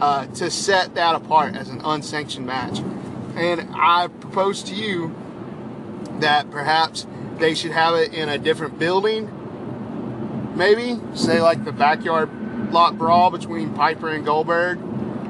uh, 0.02 0.26
to 0.28 0.50
set 0.50 0.96
that 0.96 1.16
apart 1.16 1.56
as 1.56 1.70
an 1.70 1.82
unsanctioned 1.84 2.46
match. 2.46 2.80
And 3.36 3.70
I 3.74 4.08
propose 4.08 4.64
to 4.64 4.76
you 4.76 5.16
that 6.20 6.50
perhaps 6.52 7.08
they 7.38 7.54
should 7.56 7.72
have 7.72 7.96
it 7.96 8.14
in 8.14 8.30
a 8.30 8.38
different 8.38 8.78
building. 8.80 9.30
Maybe 10.56 11.00
say 11.16 11.42
like 11.42 11.66
the 11.66 11.72
backyard 11.72 12.30
lot 12.72 12.98
brawl 12.98 13.32
between 13.32 13.74
Piper 13.74 14.10
and 14.10 14.26
Goldberg. 14.26 14.78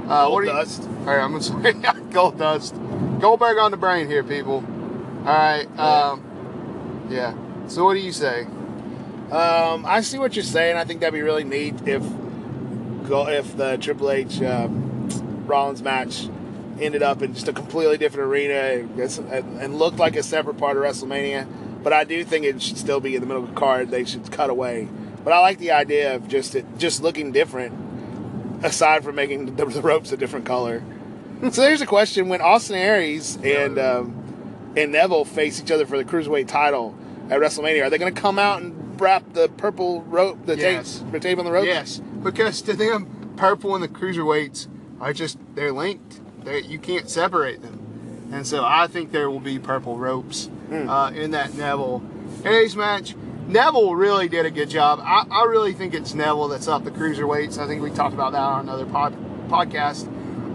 Uh, 0.08 0.28
what 0.30 0.42
do 0.42 0.48
you- 0.48 0.54
Dust. 0.54 0.84
All 0.84 1.06
right, 1.06 1.20
I'm 1.22 1.32
gonna 1.32 1.44
say 2.04 2.12
Gold 2.12 2.38
Dust. 2.38 2.76
Goldberg 3.20 3.58
on 3.58 3.72
the 3.72 3.78
brain 3.78 4.08
here, 4.08 4.24
people. 4.24 4.64
All 5.20 5.24
right. 5.26 5.80
Um, 5.80 7.08
yeah. 7.10 7.34
So 7.68 7.86
what 7.86 7.94
do 7.94 8.00
you 8.02 8.12
say? 8.12 8.46
Um, 9.34 9.84
I 9.88 10.02
see 10.02 10.20
what 10.20 10.36
you're 10.36 10.44
saying. 10.44 10.78
I 10.78 10.84
think 10.84 11.00
that'd 11.00 11.12
be 11.12 11.24
really 11.24 11.44
neat 11.44 11.74
if 11.88 12.04
if 13.10 13.58
the 13.58 13.78
Triple 13.82 14.12
H 14.12 14.40
um, 14.44 15.10
Rollins 15.48 15.82
match 15.82 16.30
ended 16.80 17.02
up 17.02 17.24
in 17.24 17.34
just 17.34 17.48
a 17.48 17.54
completely 17.54 17.98
different 17.98 18.30
arena 18.30 18.54
and 18.54 19.60
and 19.60 19.80
looked 19.80 19.98
like 19.98 20.16
a 20.16 20.22
separate 20.22 20.58
part 20.58 20.78
of 20.78 20.84
WrestleMania. 20.84 21.48
But 21.82 21.94
I 21.94 22.04
do 22.04 22.24
think 22.24 22.46
it 22.46 22.62
should 22.62 22.78
still 22.78 23.00
be 23.00 23.16
in 23.16 23.22
the 23.22 23.28
middle 23.28 23.42
of 23.42 23.50
the 23.50 23.56
card. 23.56 23.90
They 23.90 24.06
should 24.06 24.32
cut 24.32 24.52
away. 24.52 24.88
But 25.24 25.34
I 25.34 25.40
like 25.40 25.58
the 25.58 25.72
idea 25.72 26.16
of 26.16 26.28
just 26.28 26.54
it 26.54 26.66
just 26.78 27.02
looking 27.02 27.32
different, 27.32 28.64
aside 28.64 29.04
from 29.04 29.16
making 29.16 29.46
the, 29.56 29.66
the 29.66 29.82
ropes 29.82 30.12
a 30.12 30.18
different 30.18 30.46
color. 30.46 30.84
So 31.42 31.62
there's 31.62 31.82
a 31.82 31.88
question: 31.88 32.30
When 32.30 32.40
Austin 32.40 32.76
Aries 32.76 33.36
and 33.38 33.80
um, 33.80 34.74
and 34.78 34.92
Neville 34.92 35.26
face 35.26 35.60
each 35.60 35.72
other 35.72 35.88
for 35.88 35.98
the 35.98 36.06
cruiserweight 36.06 36.48
title 36.48 36.96
at 37.32 37.40
WrestleMania, 37.40 37.88
are 37.88 37.90
they 37.90 37.98
going 37.98 38.14
to 38.14 38.22
come 38.22 38.38
out 38.38 38.62
and 38.62 38.83
wrap 38.98 39.34
the 39.34 39.50
purple 39.50 40.02
rope, 40.04 40.46
the 40.46 40.56
Yes. 40.58 41.00
tape, 41.00 41.12
the 41.12 41.20
tape 41.20 41.40
on 41.40 41.46
the 41.46 41.52
rope? 41.52 41.66
Yes, 41.66 42.02
because 42.24 42.62
to 42.64 42.74
them, 42.74 43.34
purple 43.38 43.76
and 43.76 43.84
the 43.84 43.88
cruiserweights 43.88 44.68
are 45.02 45.14
just 45.14 45.38
they're 45.56 45.72
linked. 45.72 46.20
They 46.46 46.62
you 46.62 46.80
can't 46.80 47.10
separate 47.10 47.62
them, 47.62 48.30
and 48.32 48.46
so 48.46 48.64
I 48.66 48.88
think 48.88 49.12
there 49.12 49.30
will 49.30 49.40
be 49.40 49.60
purple 49.60 49.98
ropes 49.98 50.50
uh, 50.72 51.12
in 51.16 51.32
that 51.32 51.54
Neville 51.56 52.02
Aries 52.46 52.76
match. 52.76 53.16
Neville 53.48 53.96
really 53.96 54.30
did 54.30 54.46
a 54.46 54.52
good 54.52 54.70
job. 54.70 55.00
I, 55.04 55.26
I 55.30 55.44
really 55.46 55.74
think 55.74 55.94
it's 55.94 56.14
Neville 56.14 56.48
that's 56.48 56.68
up 56.68 56.86
the 56.86 56.92
cruiserweights. 56.92 57.58
I 57.58 57.68
think 57.68 57.82
we 57.84 57.90
talked 57.92 58.14
about 58.14 58.32
that 58.32 58.40
on 58.42 58.62
another 58.62 58.86
pod, 58.86 59.14
podcast. 59.50 60.08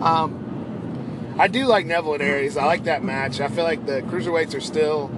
Um, 0.03 1.37
I 1.39 1.47
do 1.49 1.67
like 1.67 1.85
Neville 1.87 2.15
and 2.15 2.23
Aries. 2.23 2.57
I 2.57 2.65
like 2.65 2.85
that 2.85 3.05
match. 3.05 3.41
I 3.41 3.49
feel 3.49 3.65
like 3.65 3.85
the 3.87 4.01
cruiserweights 4.03 4.55
are 4.57 4.61
still 4.61 5.09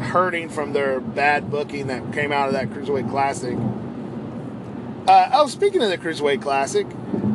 hurting 0.00 0.48
from 0.48 0.72
their 0.72 1.00
bad 1.00 1.50
booking 1.50 1.86
that 1.88 2.12
came 2.12 2.32
out 2.32 2.48
of 2.48 2.54
that 2.54 2.68
cruiserweight 2.70 3.10
classic. 3.10 3.56
Uh, 5.08 5.30
oh, 5.34 5.46
speaking 5.46 5.82
of 5.82 5.88
the 5.90 5.98
cruiserweight 5.98 6.42
classic, 6.42 6.86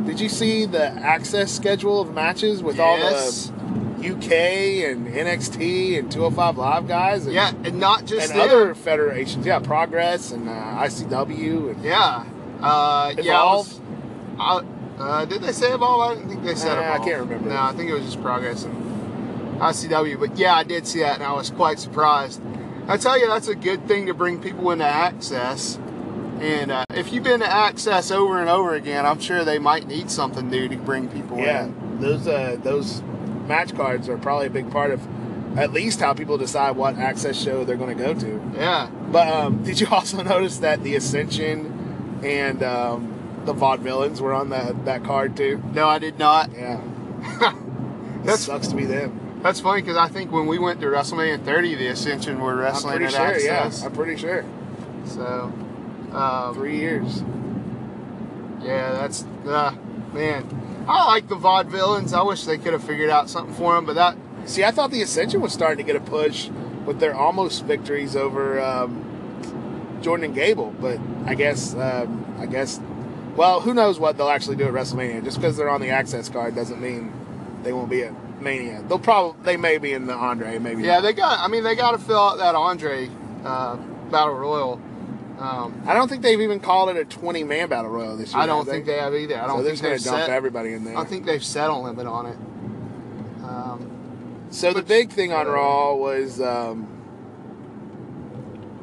did 0.04 0.20
you 0.20 0.28
see 0.28 0.66
the 0.66 0.78
Axxess 0.98 1.48
schedule 1.48 2.00
of 2.00 2.12
matches 2.12 2.62
with 2.62 2.76
Yes. 2.76 3.50
all 3.50 3.56
the 3.98 4.08
UK 4.08 4.84
and 4.84 5.06
NXT 5.08 5.98
and 5.98 6.10
205 6.12 6.58
Live 6.58 6.86
guys? 6.86 7.24
And, 7.24 7.34
yeah, 7.34 7.52
and 7.64 7.78
not 7.80 8.04
just 8.04 8.30
and 8.30 8.38
them. 8.40 8.46
other 8.48 8.74
federations. 8.74 9.46
Yeah, 9.46 9.58
Progress 9.60 10.32
and 10.32 10.48
uh, 10.48 10.52
ICW. 10.52 11.70
And, 11.74 11.84
Yeah. 11.84 12.24
Uh, 12.60 13.14
yeah. 13.22 13.40
I 13.40 13.44
was- 13.54 13.80
I, 14.38 14.60
uh, 14.98 15.24
did 15.24 15.42
they 15.42 15.52
say 15.52 15.72
Evolve? 15.72 16.00
I 16.00 16.14
didn't 16.14 16.28
think 16.30 16.42
they 16.44 16.54
said 16.54 16.76
I 16.78 16.98
can't 16.98 17.20
remember. 17.20 17.48
No, 17.50 17.56
I 17.56 17.72
think 17.72 17.90
it 17.90 17.94
was 17.94 18.04
just 18.04 18.20
Progress. 18.22 18.64
And, 18.64 18.81
ICW. 19.62 20.18
But 20.18 20.36
yeah, 20.36 20.54
I 20.54 20.64
did 20.64 20.86
see 20.86 21.00
that, 21.00 21.14
and 21.14 21.22
I 21.22 21.32
was 21.32 21.50
quite 21.50 21.78
surprised. 21.78 22.42
I 22.88 22.96
tell 22.96 23.18
you, 23.18 23.28
that's 23.28 23.48
a 23.48 23.54
good 23.54 23.86
thing 23.86 24.06
to 24.06 24.14
bring 24.14 24.40
people 24.42 24.70
into 24.72 24.84
Axxess. 24.84 25.78
And 26.42 26.72
uh, 26.72 26.84
if 26.92 27.12
you've 27.12 27.22
been 27.22 27.40
to 27.40 27.46
Axxess 27.46 28.10
over 28.14 28.40
and 28.40 28.48
over 28.50 28.74
again, 28.74 29.06
I'm 29.06 29.20
sure 29.20 29.44
they 29.44 29.58
might 29.60 29.86
need 29.86 30.10
something 30.10 30.50
new 30.50 30.68
to 30.68 30.76
bring 30.76 31.08
people 31.08 31.38
Yeah, 31.38 31.66
in. 31.66 32.00
those 32.00 32.26
uh, 32.26 32.56
those 32.62 33.00
match 33.46 33.74
cards 33.76 34.08
are 34.08 34.18
probably 34.18 34.46
a 34.46 34.50
big 34.50 34.70
part 34.70 34.90
of 34.90 35.00
at 35.56 35.72
least 35.72 36.00
how 36.00 36.14
people 36.14 36.38
decide 36.38 36.74
what 36.76 36.96
Axxess 36.96 37.42
show 37.44 37.62
they're 37.64 37.76
going 37.76 37.96
to 37.96 38.02
go 38.04 38.14
to. 38.14 38.40
Yeah. 38.56 38.88
But 39.12 39.28
um, 39.28 39.62
did 39.64 39.80
you 39.80 39.86
also 39.88 40.20
notice 40.22 40.58
that 40.58 40.82
the 40.82 40.96
Ascension 40.96 42.20
and 42.24 42.62
um, 42.64 43.42
the 43.44 43.54
Vaudevillains 43.54 44.20
were 44.20 44.32
on 44.34 44.48
that 44.50 44.84
that 44.86 45.04
card 45.04 45.36
too? 45.36 45.62
No, 45.72 45.86
I 45.88 46.00
did 46.00 46.18
not. 46.18 46.50
Yeah, 46.52 46.80
that 48.24 48.38
sucks 48.38 48.66
to 48.68 48.74
be 48.76 48.84
them. 48.86 49.18
That's 49.42 49.60
funny 49.60 49.82
because 49.82 49.96
I 49.96 50.08
think 50.08 50.30
when 50.30 50.46
we 50.46 50.58
went 50.58 50.80
to 50.80 50.86
WrestleMania 50.86 51.44
30, 51.44 51.74
the 51.74 51.88
Ascension 51.88 52.40
were 52.40 52.54
wrestling. 52.54 52.92
I'm 52.94 52.98
pretty 53.00 53.16
at 53.16 53.40
sure. 53.40 53.50
Axxess. 53.50 53.80
Yeah, 53.80 53.86
I'm 53.86 53.92
pretty 53.92 54.16
sure. 54.16 54.44
So, 55.06 55.52
um, 56.12 56.54
Three 56.54 56.78
years. 56.78 57.24
Yeah, 58.62 58.92
that's 58.92 59.24
uh, 59.46 59.74
man. 60.12 60.84
I 60.88 61.06
like 61.06 61.28
the 61.28 61.36
vaudevillains. 61.36 62.12
I 62.12 62.22
wish 62.22 62.44
they 62.44 62.58
could 62.58 62.72
have 62.72 62.84
figured 62.84 63.10
out 63.10 63.28
something 63.28 63.54
for 63.54 63.74
them, 63.74 63.84
but 63.84 63.94
that 63.94 64.16
See, 64.44 64.64
I 64.64 64.72
thought 64.72 64.90
the 64.90 65.02
Ascension 65.02 65.40
was 65.40 65.52
starting 65.52 65.84
to 65.84 65.92
get 65.92 66.00
a 66.00 66.04
push 66.04 66.48
with 66.84 66.98
their 66.98 67.14
almost 67.14 67.64
victories 67.64 68.16
over 68.16 68.60
um, 68.60 69.98
Jordan 70.02 70.26
and 70.26 70.34
Gable, 70.34 70.74
but 70.80 70.98
I 71.26 71.34
guess 71.34 71.74
um, 71.74 72.24
I 72.38 72.46
guess 72.46 72.80
well, 73.36 73.60
who 73.60 73.72
knows 73.72 73.98
what 73.98 74.16
they'll 74.16 74.28
actually 74.28 74.56
do 74.56 74.64
at 74.64 74.72
WrestleMania? 74.72 75.24
Just 75.24 75.38
because 75.38 75.56
they're 75.56 75.70
on 75.70 75.80
the 75.80 75.88
Axxess 75.88 76.32
card 76.32 76.54
doesn't 76.54 76.80
mean 76.80 77.12
they 77.62 77.72
won't 77.72 77.88
be 77.88 78.02
at 78.02 78.12
Mania. 78.42 78.82
They'll 78.88 78.98
probably 78.98 79.42
they 79.44 79.56
may 79.56 79.78
be 79.78 79.92
in 79.92 80.06
the 80.06 80.14
Andre, 80.14 80.58
maybe. 80.58 80.82
yeah, 80.82 80.94
not. 80.94 81.02
they 81.02 81.12
got. 81.12 81.38
I 81.40 81.48
mean, 81.48 81.64
they 81.64 81.74
got 81.74 81.92
to 81.92 81.98
fill 81.98 82.18
out 82.18 82.38
that 82.38 82.54
Andre 82.54 83.08
uh, 83.44 83.76
Battle 84.10 84.34
Royal. 84.34 84.80
Um, 85.38 85.82
I 85.86 85.94
don't 85.94 86.08
think 86.08 86.22
they've 86.22 86.40
even 86.40 86.60
called 86.60 86.90
it 86.90 86.96
a 86.96 87.04
20 87.04 87.42
man 87.42 87.68
battle 87.68 87.90
royal 87.90 88.16
this 88.16 88.32
year. 88.32 88.42
I 88.42 88.46
don't 88.46 88.64
think 88.64 88.86
they 88.86 88.98
have 88.98 89.12
either. 89.14 89.40
I 89.42 89.46
don't 89.48 89.64
they're 89.64 89.74
think 89.74 89.78
just 89.78 89.82
gonna 89.82 89.94
they've 89.96 90.04
dump 90.04 90.18
set. 90.26 90.30
everybody 90.30 90.72
in 90.72 90.84
there. 90.84 90.96
I 90.96 91.04
think 91.04 91.24
they've 91.26 91.42
set 91.44 91.68
a 91.68 91.74
limit 91.74 92.06
on 92.06 92.26
it. 92.26 92.36
Um, 93.42 94.46
So 94.50 94.72
the 94.72 94.82
big 94.82 95.10
thing 95.10 95.32
on 95.32 95.46
Raw 95.48 95.94
was 95.94 96.40
um, 96.40 96.86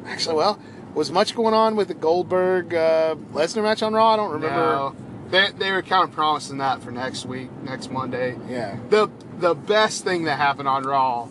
actually 0.06 0.34
well 0.36 0.58
was 0.94 1.10
much 1.12 1.34
going 1.36 1.54
on 1.54 1.76
with 1.76 1.88
the 1.88 1.94
Goldberg 1.94 2.74
uh, 2.74 3.14
Lesnar 3.32 3.62
match 3.62 3.82
on 3.82 3.94
Raw. 3.94 4.12
I 4.14 4.16
don't 4.16 4.32
remember. 4.32 4.56
no, 4.56 4.96
they 5.30 5.50
they 5.58 5.70
were 5.70 5.82
kind 5.82 6.04
of 6.04 6.12
promising 6.12 6.58
that 6.58 6.82
for 6.82 6.90
next 6.90 7.26
week, 7.26 7.50
next 7.62 7.90
Monday. 7.90 8.36
Yeah, 8.48 8.76
the 8.88 9.10
the 9.38 9.54
best 9.54 10.04
thing 10.04 10.24
that 10.24 10.36
happened 10.36 10.68
on 10.68 10.82
Raw 10.84 11.28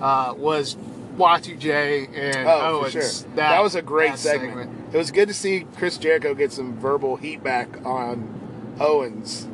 uh, 0.00 0.34
was 0.36 0.76
Y2J 1.16 2.08
and 2.16 2.48
oh 2.48 2.80
Owens. 2.80 2.92
for 2.92 3.00
sure. 3.00 3.30
That, 3.36 3.60
was 3.62 3.74
a 3.74 3.82
great 3.82 4.12
that 4.12 4.18
segment. 4.18 4.70
It 4.92 4.98
was 4.98 5.10
good 5.10 5.28
to 5.28 5.34
see 5.34 5.66
Chris 5.76 5.98
Jericho 5.98 6.34
get 6.34 6.52
some 6.52 6.78
verbal 6.78 7.16
heat 7.16 7.42
back 7.42 7.84
on 7.84 8.76
Owens. 8.78 9.44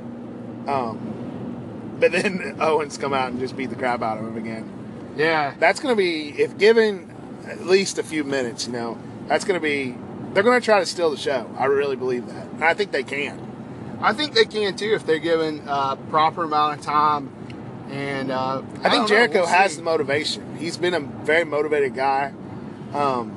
Um, 0.67 1.97
but 2.01 2.13
then 2.13 2.57
Owens 2.61 2.99
come 2.99 3.15
out 3.15 3.31
and 3.31 3.39
just 3.41 3.57
beat 3.57 3.71
the 3.71 3.77
crap 3.77 4.03
out 4.03 4.19
of 4.19 4.25
him 4.25 4.37
again. 4.37 4.71
Yeah, 5.17 5.55
That's 5.59 5.79
going 5.79 5.93
to 5.95 5.97
be 5.97 6.31
if 6.41 6.57
given 6.59 7.15
at 7.47 7.67
least 7.67 7.99
a 7.99 8.03
few 8.03 8.25
minutes. 8.25 8.67
You 8.67 8.73
know, 8.73 8.99
that's 9.29 9.45
going 9.45 9.61
to 9.61 9.63
be. 9.63 9.97
They're 10.33 10.43
going 10.43 10.59
to 10.59 10.65
try 10.65 10.81
to 10.81 10.87
steal 10.87 11.11
the 11.11 11.19
show. 11.19 11.51
I 11.59 11.67
really 11.67 11.97
believe 11.97 12.27
that, 12.29 12.47
and 12.47 12.65
I 12.65 12.73
think 12.73 12.91
they 12.91 13.03
can. 13.03 13.52
I 14.03 14.13
think 14.13 14.35
they 14.35 14.45
can 14.45 14.77
too 14.77 14.93
if 14.95 15.07
they're 15.07 15.19
given 15.19 15.63
uh, 15.69 15.97
proper 15.97 16.45
amount 16.45 16.81
of 16.81 16.85
time. 16.85 17.31
And 17.91 18.31
uh, 18.31 18.59
I 18.59 18.63
think 18.63 18.83
don't 18.83 19.01
know, 19.03 19.07
Jericho 19.07 19.39
we'll 19.41 19.47
has 19.47 19.73
see. 19.73 19.77
the 19.79 19.83
motivation. 19.83 20.57
He's 20.57 20.77
been 20.77 20.95
a 20.95 21.01
very 21.01 21.45
motivated 21.45 21.95
guy. 21.95 22.33
Um, 22.95 23.37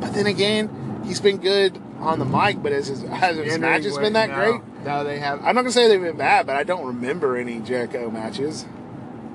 but 0.00 0.14
then 0.14 0.26
again, 0.26 1.02
he's 1.04 1.20
been 1.20 1.36
good 1.38 1.80
on 1.98 2.18
the 2.18 2.24
mic, 2.24 2.62
but 2.62 2.72
has 2.72 2.86
his, 2.86 3.02
has 3.02 3.36
his 3.36 3.58
matches 3.58 3.96
way- 3.96 4.02
been 4.04 4.12
that 4.14 4.30
no, 4.30 4.34
great? 4.34 4.60
No, 4.84 5.04
they 5.04 5.18
have 5.18 5.40
I'm 5.40 5.54
not 5.54 5.62
gonna 5.62 5.72
say 5.72 5.88
they've 5.88 6.00
been 6.00 6.16
bad, 6.16 6.46
but 6.46 6.56
I 6.56 6.64
don't 6.64 6.86
remember 6.86 7.36
any 7.36 7.60
Jericho 7.60 8.10
matches. 8.10 8.64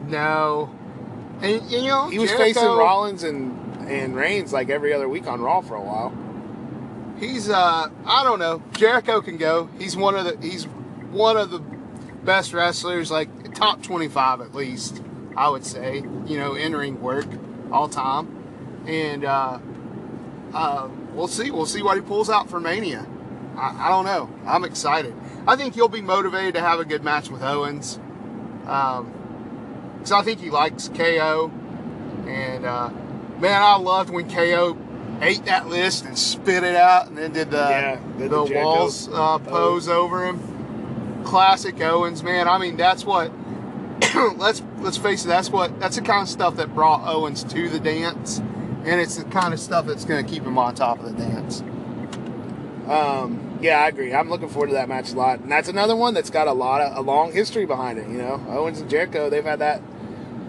no. 0.07 0.69
And 1.41 1.61
you 1.69 1.83
know 1.83 2.07
He 2.09 2.17
was 2.17 2.29
Jericho, 2.29 2.45
facing 2.45 2.63
Rollins 2.77 3.23
and 3.23 3.87
and 3.89 4.15
Reigns 4.15 4.51
like 4.53 4.69
every 4.69 4.93
other 4.93 5.07
week 5.07 5.27
on 5.27 5.41
Raw 5.41 5.61
for 5.61 5.75
a 5.75 5.81
while. 5.81 6.11
He's 7.17 7.49
uh, 7.49 7.89
I 8.05 8.23
don't 8.23 8.39
know. 8.39 8.61
Jericho 8.73 9.21
can 9.21 9.37
go. 9.37 9.69
He's 9.79 9.95
one 9.95 10.15
of 10.15 10.25
the 10.25 10.47
he's 10.47 10.65
one 10.65 11.37
of 11.37 11.49
the 11.49 11.59
best 11.59 12.53
wrestlers, 12.53 13.09
like 13.09 13.53
top 13.53 13.81
twenty 13.81 14.07
five 14.07 14.41
at 14.41 14.53
least. 14.53 15.01
I 15.37 15.49
would 15.49 15.65
say, 15.65 15.97
you 16.25 16.37
know, 16.37 16.53
entering 16.53 17.01
work 17.01 17.27
all 17.71 17.89
time, 17.89 18.85
and 18.87 19.25
uh, 19.25 19.59
uh, 20.53 20.89
we'll 21.13 21.27
see. 21.27 21.51
We'll 21.51 21.65
see 21.65 21.81
what 21.81 21.95
he 21.97 22.01
pulls 22.01 22.29
out 22.29 22.49
for 22.49 22.59
Mania. 22.59 23.05
I, 23.57 23.87
I 23.87 23.89
don't 23.89 24.05
know. 24.05 24.29
I'm 24.45 24.63
excited. 24.63 25.13
I 25.47 25.55
think 25.55 25.75
he'll 25.75 25.87
be 25.87 26.01
motivated 26.01 26.55
to 26.55 26.61
have 26.61 26.79
a 26.79 26.85
good 26.85 27.03
match 27.03 27.29
with 27.29 27.43
Owens. 27.43 27.99
Um, 28.65 30.01
so 30.03 30.17
I 30.17 30.21
think 30.21 30.39
he 30.39 30.49
likes 30.49 30.89
KO, 30.89 31.51
and 32.27 32.65
uh, 32.65 32.89
man, 33.39 33.61
I 33.61 33.77
loved 33.77 34.09
when 34.09 34.29
KO 34.29 34.77
ate 35.21 35.45
that 35.45 35.67
list 35.67 36.05
and 36.05 36.17
spit 36.17 36.63
it 36.63 36.75
out, 36.75 37.07
and 37.07 37.17
then 37.17 37.33
did 37.33 37.51
the 37.51 37.57
Yeah, 37.57 37.99
did 38.17 38.31
the 38.31 38.45
the 38.45 38.53
walls 38.53 39.09
uh, 39.09 39.39
pose 39.39 39.87
over 39.87 40.25
him. 40.25 41.23
Classic 41.23 41.79
Owens, 41.81 42.23
man. 42.23 42.47
I 42.47 42.57
mean, 42.57 42.77
that's 42.77 43.05
what. 43.05 43.31
let's 44.35 44.61
let's 44.79 44.97
face 44.97 45.25
it. 45.25 45.27
That's 45.27 45.49
what. 45.49 45.79
That's 45.79 45.95
the 45.95 46.01
kind 46.01 46.21
of 46.21 46.29
stuff 46.29 46.57
that 46.57 46.73
brought 46.73 47.07
Owens 47.07 47.43
to 47.45 47.69
the 47.69 47.79
dance, 47.79 48.39
and 48.39 49.01
it's 49.01 49.15
the 49.15 49.23
kind 49.25 49.53
of 49.53 49.59
stuff 49.59 49.85
that's 49.85 50.05
going 50.05 50.23
to 50.23 50.31
keep 50.31 50.43
him 50.43 50.57
on 50.57 50.75
top 50.75 50.99
of 50.99 51.05
the 51.05 51.23
dance. 51.23 51.61
Um, 52.87 53.57
yeah, 53.61 53.79
I 53.79 53.87
agree. 53.87 54.13
I'm 54.13 54.29
looking 54.29 54.49
forward 54.49 54.67
to 54.67 54.73
that 54.73 54.87
match 54.87 55.11
a 55.11 55.15
lot, 55.15 55.39
and 55.39 55.51
that's 55.51 55.69
another 55.69 55.95
one 55.95 56.13
that's 56.13 56.29
got 56.29 56.47
a 56.47 56.53
lot 56.53 56.81
of 56.81 56.97
a 56.97 57.01
long 57.01 57.31
history 57.31 57.65
behind 57.65 57.97
it. 57.97 58.07
You 58.07 58.17
know, 58.17 58.45
Owens 58.49 58.79
and 58.79 58.89
Jericho, 58.89 59.29
they've 59.29 59.43
had 59.43 59.59
that 59.59 59.81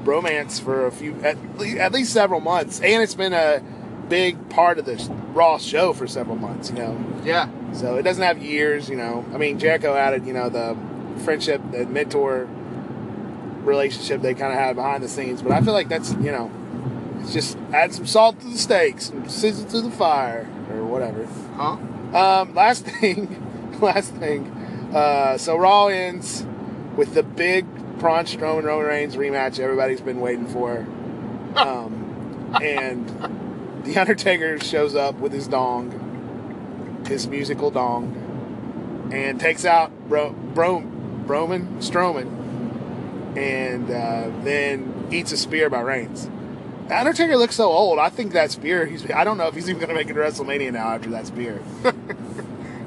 bromance 0.05 0.61
for 0.61 0.87
a 0.87 0.93
few, 0.93 1.15
at, 1.23 1.37
le- 1.59 1.79
at 1.79 1.93
least 1.93 2.13
several 2.13 2.41
months, 2.41 2.81
and 2.81 3.03
it's 3.03 3.15
been 3.15 3.33
a 3.33 3.63
big 4.09 4.49
part 4.51 4.79
of 4.79 4.85
this 4.85 5.09
Raw 5.33 5.59
show 5.59 5.93
for 5.93 6.07
several 6.07 6.37
months. 6.37 6.71
You 6.71 6.77
know, 6.77 7.07
Yeah, 7.25 7.49
so 7.73 7.97
it 7.97 8.03
doesn't 8.03 8.23
have 8.23 8.39
years. 8.43 8.89
You 8.89 8.97
know, 8.97 9.25
I 9.35 9.39
mean, 9.39 9.59
Jericho 9.59 9.95
added, 9.95 10.27
you 10.27 10.33
know, 10.33 10.49
the 10.49 10.77
friendship, 11.25 11.61
the 11.73 11.87
mentor 11.87 12.49
relationship 13.63 14.23
they 14.23 14.33
kind 14.35 14.53
of 14.53 14.59
had 14.59 14.77
behind 14.77 15.03
the 15.03 15.09
scenes, 15.09 15.43
but 15.43 15.53
I 15.53 15.61
feel 15.61 15.73
like 15.73 15.89
that's 15.89 16.13
you 16.13 16.31
know, 16.31 16.51
it's 17.21 17.33
just 17.33 17.59
add 17.73 17.93
some 17.93 18.07
salt 18.07 18.41
to 18.41 18.47
the 18.49 18.59
steaks, 18.59 19.07
some 19.07 19.29
sizzle 19.29 19.69
to 19.71 19.81
the 19.81 19.91
fire, 19.91 20.49
or 20.71 20.85
whatever. 20.85 21.27
huh? 21.57 21.77
Um, 22.17 22.55
last 22.55 22.85
thing, 23.01 23.79
last 23.81 24.15
thing. 24.15 24.47
Uh, 24.95 25.37
so 25.37 25.57
Raw 25.57 25.89
ends 25.89 26.47
with 26.97 27.15
the 27.15 27.23
big 27.25 27.67
Braun 27.99 28.25
Strowman 28.25 28.63
Roman 28.65 28.87
Reigns 28.87 29.17
rematch 29.17 29.59
everybody's 29.59 30.01
been 30.01 30.21
waiting 30.21 30.47
for, 30.47 30.79
um, 31.57 32.57
and 32.63 33.11
the 33.87 33.99
Undertaker 34.01 34.59
shows 34.59 34.95
up 34.95 35.15
with 35.17 35.33
his 35.33 35.47
dong, 35.49 37.05
his 37.07 37.27
musical 37.29 37.71
dong, 37.71 39.11
and 39.13 39.39
takes 39.41 39.65
out 39.65 39.91
Bro, 40.09 40.33
Bro, 40.33 40.81
Broman 41.27 41.79
Strowman, 41.79 42.27
and 43.37 43.91
uh, 43.91 44.31
then 44.45 45.09
eats 45.11 45.33
a 45.33 45.37
spear 45.37 45.71
by 45.71 45.81
Reigns. 45.81 46.29
The 46.89 46.99
Undertaker 46.99 47.37
looks 47.37 47.57
so 47.57 47.67
old. 47.71 47.99
I 47.99 48.09
think 48.11 48.33
that 48.33 48.51
spear. 48.51 48.87
He's. 48.87 49.09
I 49.11 49.25
don't 49.25 49.39
know 49.39 49.49
if 49.49 49.55
he's 49.55 49.69
even 49.69 49.81
going 49.81 49.89
to 49.89 49.95
make 49.95 50.09
it 50.09 50.15
to 50.15 50.21
WrestleMania 50.21 50.73
now 50.73 50.89
after 50.95 51.11
that 51.11 51.27
spear. 51.27 51.61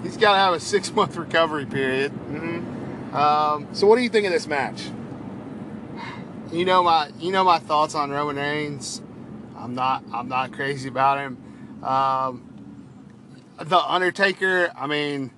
He's 0.03 0.15
got 0.15 0.31
to 0.31 0.37
have 0.39 0.53
a 0.53 0.59
six 0.61 0.89
month 0.93 1.17
recovery 1.17 1.65
period. 1.65 2.11
hmm 2.13 3.13
Um, 3.15 3.67
So, 3.73 3.85
what 3.87 3.97
do 3.97 4.01
you 4.01 4.09
think 4.09 4.25
of 4.25 4.31
this 4.31 4.47
match? 4.47 4.89
you 6.51 6.65
know 6.65 6.81
my 6.81 7.11
you 7.19 7.31
know 7.31 7.43
my 7.43 7.59
thoughts 7.59 7.93
on 7.95 8.09
Roman 8.09 8.37
Reigns. 8.37 9.01
I'm 9.59 9.75
not 9.75 10.03
I'm 10.13 10.29
not 10.29 10.53
crazy 10.53 10.89
about 10.89 11.19
him. 11.19 11.83
Um, 11.83 12.45
the 13.59 13.77
Undertaker, 13.77 14.71
I 14.75 14.87
mean, 14.87 15.31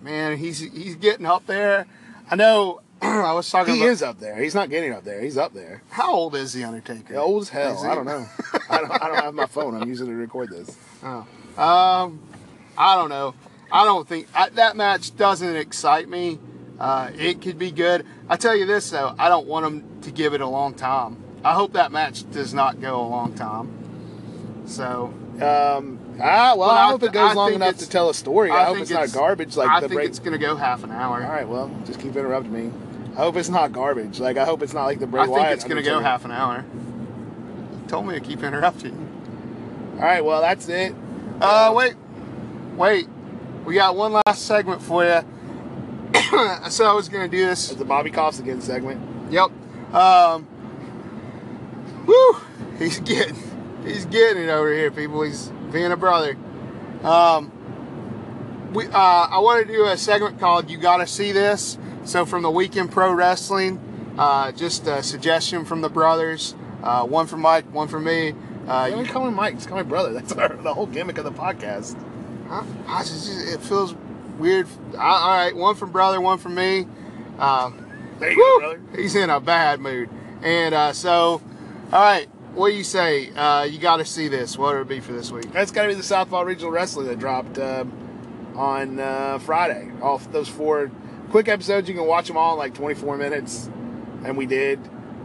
man, 0.00 0.36
he's 0.36 0.60
he's 0.60 0.96
getting 0.96 1.26
up 1.26 1.46
there. 1.46 1.86
I 2.30 2.36
know. 2.36 2.80
I 3.02 3.32
was 3.32 3.50
talking. 3.50 3.74
He 3.74 3.80
about, 3.80 3.90
is 3.90 4.02
up 4.02 4.20
there. 4.20 4.36
He's 4.40 4.54
not 4.54 4.70
getting 4.70 4.92
up 4.92 5.04
there. 5.04 5.20
He's 5.20 5.36
up 5.36 5.52
there. 5.52 5.82
How 5.90 6.14
old 6.14 6.34
is 6.36 6.52
the 6.52 6.64
Undertaker? 6.64 7.16
Old 7.16 7.42
as 7.42 7.48
hell. 7.48 7.82
He? 7.82 7.88
I 7.88 7.94
don't 7.94 8.06
know. 8.06 8.26
I 8.70 8.78
don't, 8.78 8.90
I 8.92 9.08
don't 9.08 9.22
have 9.24 9.34
my 9.34 9.46
phone. 9.46 9.74
I'm 9.74 9.88
using 9.88 10.06
it 10.06 10.10
to 10.10 10.16
record 10.16 10.50
this. 10.50 10.76
Oh. 11.02 11.26
Um, 11.60 12.22
I 12.78 12.94
don't 12.94 13.08
know. 13.08 13.34
I 13.70 13.84
don't 13.84 14.06
think 14.08 14.28
I, 14.34 14.50
that 14.50 14.76
match 14.76 15.16
doesn't 15.16 15.56
excite 15.56 16.08
me. 16.08 16.38
Uh, 16.78 17.10
it 17.16 17.40
could 17.40 17.58
be 17.58 17.70
good. 17.70 18.06
I 18.28 18.36
tell 18.36 18.56
you 18.56 18.66
this 18.66 18.90
though, 18.90 19.14
I 19.18 19.28
don't 19.28 19.46
want 19.46 19.64
them 19.64 20.00
to 20.02 20.10
give 20.10 20.34
it 20.34 20.40
a 20.40 20.46
long 20.46 20.74
time. 20.74 21.23
I 21.44 21.52
hope 21.54 21.74
that 21.74 21.92
match 21.92 22.28
does 22.30 22.54
not 22.54 22.80
go 22.80 23.00
a 23.00 23.06
long 23.06 23.34
time. 23.34 23.68
So 24.66 25.12
Um, 25.34 25.98
ah, 26.22 26.54
well, 26.56 26.70
I 26.70 26.84
I 26.86 26.90
hope 26.90 27.00
th- 27.00 27.10
it 27.10 27.14
goes 27.14 27.32
I 27.32 27.34
long 27.34 27.52
enough 27.54 27.76
to 27.78 27.88
tell 27.88 28.08
a 28.08 28.14
story. 28.14 28.50
I, 28.50 28.64
hope 28.64 28.76
think 28.76 28.82
it's 28.82 28.90
not 28.90 29.12
garbage 29.12 29.56
like 29.56 29.68
I 29.68 29.80
the 29.80 29.88
think 29.88 29.98
break. 29.98 30.08
it's 30.08 30.18
going 30.18 30.32
to 30.32 30.38
go 30.38 30.56
half 30.56 30.84
an 30.84 30.90
hour. 30.90 31.22
All 31.22 31.28
right, 31.30 31.46
well, 31.46 31.70
just 31.84 32.00
keep 32.00 32.16
interrupting 32.16 32.52
me. 32.52 32.72
I 33.12 33.18
hope 33.18 33.36
it's 33.36 33.48
not 33.48 33.72
garbage. 33.72 34.20
Like 34.20 34.36
I 34.38 34.44
hope 34.44 34.62
it's 34.62 34.72
not 34.72 34.84
like 34.84 35.00
the 35.00 35.06
Bray 35.06 35.22
I 35.22 35.24
think 35.26 35.36
Wyatt 35.38 35.52
it's 35.54 35.64
going 35.64 35.76
to 35.76 35.82
go 35.82 36.00
half 36.00 36.24
an 36.24 36.30
hour. 36.30 36.64
You 37.82 37.88
told 37.88 38.06
me 38.06 38.14
to 38.14 38.20
keep 38.20 38.42
interrupting. 38.42 38.96
All 39.96 40.00
right, 40.02 40.24
well 40.24 40.40
that's 40.40 40.68
it. 40.68 40.94
Uh, 41.40 41.72
wait, 41.76 41.94
wait. 42.76 43.08
We 43.64 43.74
got 43.74 43.96
one 43.96 44.12
last 44.26 44.46
segment 44.46 44.80
for 44.82 45.04
you. 45.04 45.20
I 46.14 46.68
said 46.68 46.86
I 46.86 46.92
was 46.92 47.08
going 47.08 47.28
to 47.30 47.36
do 47.36 47.44
this. 47.46 47.70
It's 47.70 47.78
the 47.78 47.84
Bobby 47.84 48.10
Coughs 48.10 48.38
again 48.38 48.60
segment. 48.60 49.00
Yep. 49.32 49.50
Um. 49.94 50.46
Woo! 52.06 52.36
He's 52.78 53.00
getting, 53.00 53.36
he's 53.84 54.06
getting 54.06 54.44
it 54.44 54.48
over 54.50 54.72
here, 54.72 54.90
people. 54.90 55.22
He's 55.22 55.50
being 55.72 55.92
a 55.92 55.96
brother. 55.96 56.36
Um. 57.02 57.50
We, 58.72 58.86
uh, 58.86 58.90
I 58.98 59.38
want 59.38 59.64
to 59.64 59.72
do 59.72 59.84
a 59.84 59.96
segment 59.96 60.40
called 60.40 60.68
"You 60.68 60.78
Gotta 60.78 61.06
See 61.06 61.30
This." 61.30 61.78
So 62.04 62.26
from 62.26 62.42
the 62.42 62.50
weekend 62.50 62.90
pro 62.90 63.12
wrestling, 63.12 63.78
uh, 64.18 64.50
just 64.50 64.88
a 64.88 65.00
suggestion 65.02 65.64
from 65.64 65.80
the 65.80 65.88
brothers. 65.88 66.56
Uh, 66.82 67.04
one 67.04 67.28
from 67.28 67.40
Mike, 67.40 67.72
one 67.72 67.86
from 67.86 68.02
me. 68.04 68.34
Uh, 68.66 68.90
Don't 68.90 69.06
you, 69.06 69.12
call 69.12 69.26
me 69.26 69.30
Mike. 69.30 69.54
Just 69.54 69.68
call 69.68 69.78
me 69.78 69.84
brother. 69.84 70.12
That's 70.14 70.32
our, 70.32 70.48
the 70.56 70.74
whole 70.74 70.86
gimmick 70.86 71.18
of 71.18 71.24
the 71.24 71.30
podcast. 71.30 71.96
I, 72.50 72.64
I 72.88 73.02
just, 73.02 73.30
it 73.48 73.60
feels 73.60 73.94
weird. 74.38 74.66
I, 74.98 75.06
all 75.06 75.36
right, 75.36 75.54
one 75.54 75.76
from 75.76 75.92
brother, 75.92 76.20
one 76.20 76.38
from 76.38 76.56
me. 76.56 76.86
Um, 77.38 77.86
There 78.18 78.30
you 78.32 78.36
Woo! 78.36 78.60
go, 78.60 78.76
brother. 78.76 79.00
He's 79.00 79.14
in 79.14 79.30
a 79.30 79.38
bad 79.40 79.80
mood. 79.80 80.10
And 80.42 80.74
uh, 80.74 80.92
so, 80.92 81.40
all 81.94 82.00
right, 82.00 82.28
what 82.54 82.70
do 82.70 82.74
you 82.74 82.82
say? 82.82 83.30
Uh, 83.30 83.62
you 83.62 83.78
got 83.78 83.98
to 83.98 84.04
see 84.04 84.26
this. 84.26 84.58
What 84.58 84.74
would 84.74 84.80
it 84.80 84.88
be 84.88 84.98
for 84.98 85.12
this 85.12 85.30
week? 85.30 85.52
That's 85.52 85.70
got 85.70 85.82
to 85.82 85.88
be 85.88 85.94
the 85.94 86.02
Southpaw 86.02 86.40
Regional 86.40 86.72
Wrestling 86.72 87.06
that 87.06 87.20
dropped 87.20 87.56
um 87.58 87.92
on 88.56 88.98
uh, 88.98 89.38
Friday. 89.38 89.92
All 90.02 90.18
those 90.18 90.48
four 90.48 90.90
quick 91.30 91.46
episodes, 91.46 91.88
you 91.88 91.94
can 91.94 92.04
watch 92.04 92.26
them 92.26 92.36
all 92.36 92.54
in 92.54 92.58
like 92.58 92.74
24 92.74 93.16
minutes, 93.16 93.70
and 94.24 94.36
we 94.36 94.44
did. 94.44 94.80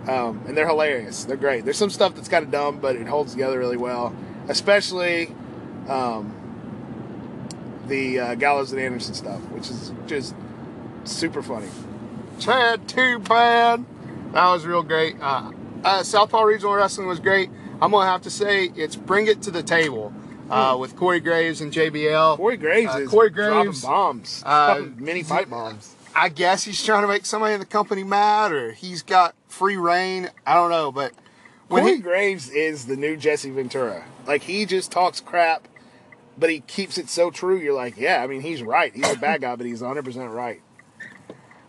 Um, 0.08 0.44
and 0.48 0.56
they're 0.56 0.68
hilarious. 0.68 1.24
They're 1.26 1.38
great. 1.38 1.66
There's 1.66 1.78
some 1.78 1.90
stuff 1.90 2.14
that's 2.14 2.30
kind 2.30 2.46
of 2.46 2.52
dumb, 2.52 2.80
but 2.80 2.96
it 2.96 3.08
holds 3.08 3.32
together 3.32 3.58
really 3.58 3.78
well. 3.78 4.16
Especially 4.48 5.36
um, 5.88 6.36
the 7.88 8.20
uh, 8.20 8.36
Gallows 8.36 8.72
and 8.72 8.80
Anderson 8.80 9.16
stuff, 9.16 9.42
which 9.50 9.72
is 9.72 9.92
just 10.06 10.36
super 11.04 11.42
funny. 11.42 11.70
Chad, 12.40 12.88
too 12.88 13.18
bad. 13.20 13.84
That 14.34 14.50
was 14.52 14.68
real 14.68 14.84
great. 14.84 15.16
Uh, 15.20 15.52
uh, 15.84 16.04
Southpaw 16.04 16.42
Regional 16.44 16.74
Wrestling 16.74 17.08
was 17.08 17.20
great. 17.20 17.50
I'm 17.82 17.92
going 17.92 18.06
to 18.06 18.12
have 18.12 18.22
to 18.24 18.30
say 18.30 18.66
it's 18.76 18.96
Bring 18.96 19.28
It 19.28 19.42
to 19.44 19.52
the 19.52 19.64
Table 19.64 20.14
uh, 20.50 20.76
with 20.80 20.96
Corey 20.96 21.20
Graves 21.20 21.62
and 21.62 21.72
JBL. 21.72 22.38
Corey 22.38 22.58
Graves 22.58 22.94
Uh, 22.94 22.98
is 23.00 23.10
Corey 23.10 23.30
dropping 23.30 23.64
Graves, 23.66 23.82
bombs, 23.84 24.44
uh, 24.46 24.86
pipe 25.28 25.50
bombs. 25.50 25.96
I 26.16 26.30
guess 26.30 26.64
he's 26.64 26.84
trying 26.84 27.04
to 27.04 27.08
make 27.08 27.26
somebody 27.26 27.54
in 27.54 27.60
the 27.60 27.66
company 27.66 28.04
mad 28.04 28.52
or 28.52 28.72
he's 28.72 29.04
got 29.04 29.36
free 29.48 29.78
reign. 29.78 30.30
I 30.46 30.56
don't 30.56 30.72
know. 30.72 30.92
But 30.92 31.14
when 31.68 31.84
Corey 31.84 31.96
he, 31.98 32.02
Graves 32.02 32.50
is 32.50 32.88
the 32.88 32.98
new 32.98 33.16
Jesse 33.16 33.52
Ventura. 33.52 34.04
Like 34.28 34.42
he 34.44 34.66
just 34.66 34.92
talks 34.92 35.22
crap, 35.22 35.68
but 36.38 36.50
he 36.50 36.62
keeps 36.62 36.98
it 36.98 37.10
so 37.10 37.30
true. 37.32 37.58
You're 37.58 37.76
like, 37.76 37.96
yeah, 37.96 38.22
I 38.24 38.28
mean, 38.28 38.42
he's 38.42 38.62
right. 38.64 38.94
He's 38.94 39.10
a 39.10 39.16
bad 39.18 39.42
guy, 39.42 39.56
but 39.56 39.66
he's 39.66 39.82
100 39.82 40.04
percent 40.04 40.32
right. 40.32 40.62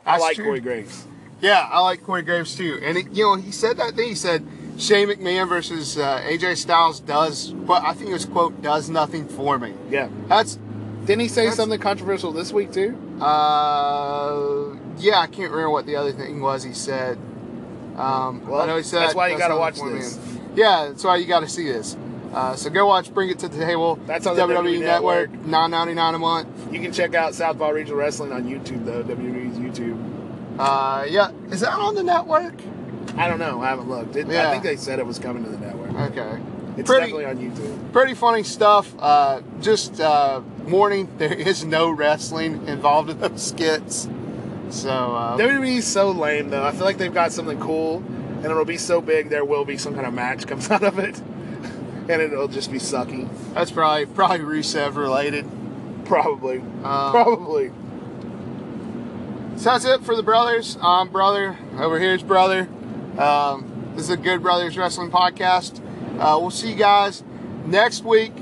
I 0.06 0.18
like 0.18 0.36
true. 0.36 0.46
Corey 0.46 0.60
Graves. 0.60 1.06
Yeah, 1.40 1.68
I 1.70 1.81
like 1.81 2.05
Corey 2.05 2.22
Graves 2.22 2.55
too. 2.57 2.79
And 2.83 2.98
it, 2.98 3.11
you 3.12 3.24
know, 3.24 3.35
he 3.37 3.50
said 3.53 3.76
that 3.79 3.94
thing. 3.94 4.09
He 4.09 4.14
said 4.14 4.46
Shane 4.79 5.09
McMahon 5.09 5.48
versus 5.48 5.96
uh, 5.98 6.20
AJ 6.26 6.57
Styles 6.59 7.00
does, 7.00 7.50
but 7.50 7.83
I 7.83 7.92
think 7.94 8.11
it 8.11 8.12
was 8.12 8.24
quote 8.26 8.61
does 8.62 8.88
nothing 8.90 9.26
for 9.29 9.59
me. 9.59 9.74
Yeah. 9.90 10.09
That's 10.29 10.59
Didn't 11.07 11.20
he 11.20 11.29
say 11.29 11.50
something 11.50 11.81
controversial 11.81 12.33
this 12.33 12.53
week 12.53 12.72
too? 12.72 12.96
uh, 13.20 14.74
yeah. 14.98 15.18
I 15.18 15.26
can't 15.26 15.50
remember 15.50 15.70
what 15.70 15.87
the 15.87 15.96
other 15.96 16.12
thing 16.12 16.40
was. 16.40 16.62
He 16.62 16.72
said. 16.74 17.18
Um, 17.96 18.46
Well, 18.46 18.62
I 18.62 18.66
know 18.66 18.76
he 18.76 18.83
said 18.83 19.00
that's 19.00 19.14
why 19.14 19.29
you 19.29 19.37
gotta 19.38 19.57
watch 19.57 19.79
for 19.79 19.87
me. 19.90 19.98
this. 20.00 20.18
Yeah, 20.55 20.87
that's 20.88 21.05
why 21.05 21.16
you 21.16 21.26
got 21.26 21.40
to 21.40 21.48
see 21.48 21.64
this. 21.70 21.96
Uh, 22.33 22.55
so 22.55 22.70
go 22.70 22.87
watch 22.87 23.12
Bring 23.12 23.29
It 23.29 23.38
to 23.40 23.48
the 23.48 23.59
Table. 23.64 23.96
That's 24.07 24.26
on 24.26 24.37
the 24.37 24.42
WWE 24.42 24.79
WWE 24.79 24.81
Network, 24.81 25.31
Network. 25.31 25.46
nine 25.48 25.70
ninety 25.72 25.94
nine 25.94 26.14
a 26.14 26.18
month. 26.18 26.48
You 26.72 26.81
can 26.81 26.92
check 26.92 27.14
out 27.14 27.35
Southpaw 27.35 27.70
Regional 27.70 27.98
Wrestling 27.98 28.33
on 28.33 28.44
YouTube 28.44 28.85
though. 28.85 29.03
WWE's 29.03 29.59
YouTube. 29.59 30.09
Uh, 30.60 31.06
yeah, 31.08 31.30
is 31.50 31.60
that 31.60 31.72
on 31.72 31.94
the 31.94 32.02
network? 32.02 32.54
I 33.16 33.28
don't 33.28 33.38
know. 33.38 33.62
I 33.62 33.68
haven't 33.68 33.88
looked. 33.88 34.16
It, 34.16 34.28
Yeah. 34.28 34.48
I 34.48 34.50
think 34.52 34.62
they 34.62 34.76
said 34.76 34.98
it 34.98 35.06
was 35.06 35.18
coming 35.18 35.42
to 35.44 35.50
the 35.50 35.58
network. 35.58 35.92
Okay, 36.12 36.40
It's 36.76 36.86
pretty 36.88 37.10
definitely 37.12 37.24
on 37.26 37.38
YouTube. 37.38 37.92
pretty 37.92 38.14
funny 38.14 38.42
stuff. 38.42 38.94
Uh, 38.98 39.40
just 39.60 40.00
uh, 40.00 40.40
warning, 40.68 41.08
there 41.18 41.32
is 41.32 41.64
no 41.64 41.90
wrestling 41.90 42.66
involved 42.68 43.10
in 43.10 43.18
those 43.20 43.42
skits. 43.48 44.08
So 44.70 44.88
uh, 44.90 45.36
WWE's 45.38 45.86
so 45.86 46.10
lame 46.12 46.50
though. 46.50 46.64
I 46.64 46.70
feel 46.72 46.84
like 46.84 46.98
they've 46.98 47.12
got 47.12 47.32
something 47.32 47.58
cool, 47.58 47.96
and 47.96 48.44
it'll 48.44 48.64
be 48.64 48.76
so 48.78 49.00
big 49.00 49.28
there 49.30 49.44
will 49.44 49.64
be 49.64 49.76
some 49.76 49.94
kind 49.94 50.06
of 50.06 50.14
match 50.14 50.46
comes 50.46 50.70
out 50.70 50.84
of 50.84 50.98
it, 51.00 51.18
and 52.08 52.10
it'll 52.22 52.46
just 52.48 52.70
be 52.70 52.78
sucky. 52.78 53.28
that's 53.54 53.70
probably 53.72 54.06
probably 54.06 54.38
Rusev 54.40 54.94
related. 54.94 55.46
Probably. 56.04 56.58
Um, 56.58 57.12
Probably. 57.12 57.72
So 59.60 59.68
that's 59.68 59.84
it 59.84 60.02
for 60.04 60.16
the 60.16 60.22
brothers. 60.22 60.78
I'm 60.80 61.10
brother. 61.10 61.54
Over 61.78 61.98
here's 61.98 62.22
brother. 62.22 62.66
Um, 63.18 63.92
this 63.94 64.04
is 64.04 64.08
a 64.08 64.16
Good 64.16 64.40
Brothers 64.40 64.78
Wrestling 64.78 65.10
podcast. 65.10 65.80
Uh, 66.18 66.38
we'll 66.40 66.48
see 66.48 66.70
you 66.70 66.76
guys 66.76 67.22
next 67.66 68.02
week 68.02 68.32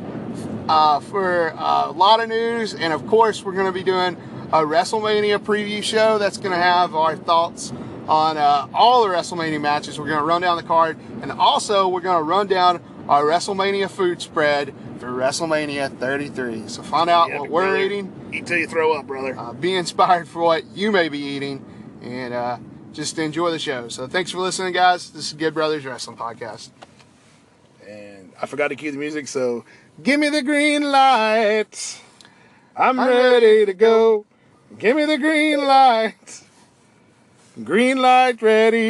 uh, 0.68 1.00
for 1.00 1.52
uh, 1.54 1.88
a 1.88 1.90
lot 1.90 2.20
of 2.20 2.28
news, 2.28 2.72
and 2.72 2.92
of 2.92 3.04
course, 3.08 3.42
we're 3.42 3.54
going 3.54 3.66
to 3.66 3.72
be 3.72 3.82
doing 3.82 4.16
a 4.52 4.58
WrestleMania 4.58 5.40
preview 5.40 5.82
show 5.82 6.18
that's 6.18 6.36
going 6.36 6.52
to 6.52 6.56
have 6.56 6.94
our 6.94 7.16
thoughts 7.16 7.72
on 8.06 8.36
uh, 8.36 8.68
all 8.72 9.02
the 9.02 9.12
WrestleMania 9.12 9.60
matches. 9.60 9.98
We're 9.98 10.06
going 10.06 10.20
to 10.20 10.24
run 10.24 10.42
down 10.42 10.56
the 10.56 10.62
card, 10.62 11.00
and 11.20 11.32
also 11.32 11.88
we're 11.88 12.00
going 12.00 12.18
to 12.18 12.22
run 12.22 12.46
down 12.46 12.80
our 13.08 13.24
WrestleMania 13.24 13.90
food 13.90 14.22
spread 14.22 14.72
for 14.98 15.06
WrestleMania 15.08 15.96
33. 15.98 16.68
So 16.68 16.82
find 16.82 17.08
out 17.10 17.28
Yeah, 17.28 17.40
what 17.40 17.50
we're 17.50 17.62
brother. 17.64 17.78
eating 17.78 18.30
Eat 18.32 18.46
till 18.46 18.58
you 18.58 18.66
throw 18.66 18.92
up, 18.92 19.06
brother. 19.06 19.36
uh, 19.38 19.52
be 19.52 19.74
inspired 19.74 20.26
for 20.28 20.42
what 20.42 20.64
you 20.76 20.90
may 20.92 21.08
be 21.08 21.18
eating 21.18 21.64
and 22.02 22.34
uh, 22.34 22.58
just 22.92 23.18
enjoy 23.18 23.50
the 23.50 23.58
show. 23.58 23.88
So 23.88 24.06
thanks 24.06 24.30
for 24.30 24.38
listening, 24.38 24.72
guys. 24.72 25.10
This 25.10 25.26
is 25.28 25.32
Good 25.34 25.54
Brothers 25.54 25.84
Wrestling 25.84 26.16
Podcast. 26.16 26.70
And 27.86 28.32
I 28.40 28.46
forgot 28.46 28.68
to 28.68 28.76
cue 28.76 28.90
the 28.92 28.98
music, 28.98 29.28
so 29.28 29.64
give 30.02 30.20
me 30.20 30.28
the 30.28 30.42
green 30.42 30.82
light. 30.90 32.00
I'm, 32.76 32.98
I'm 33.00 33.08
ready, 33.08 33.46
ready 33.46 33.66
to 33.66 33.74
go. 33.74 34.26
Give 34.78 34.96
me 34.96 35.04
the 35.06 35.18
green 35.18 35.64
light. 35.64 36.42
Green 37.64 37.98
light 37.98 38.40
ready. 38.42 38.86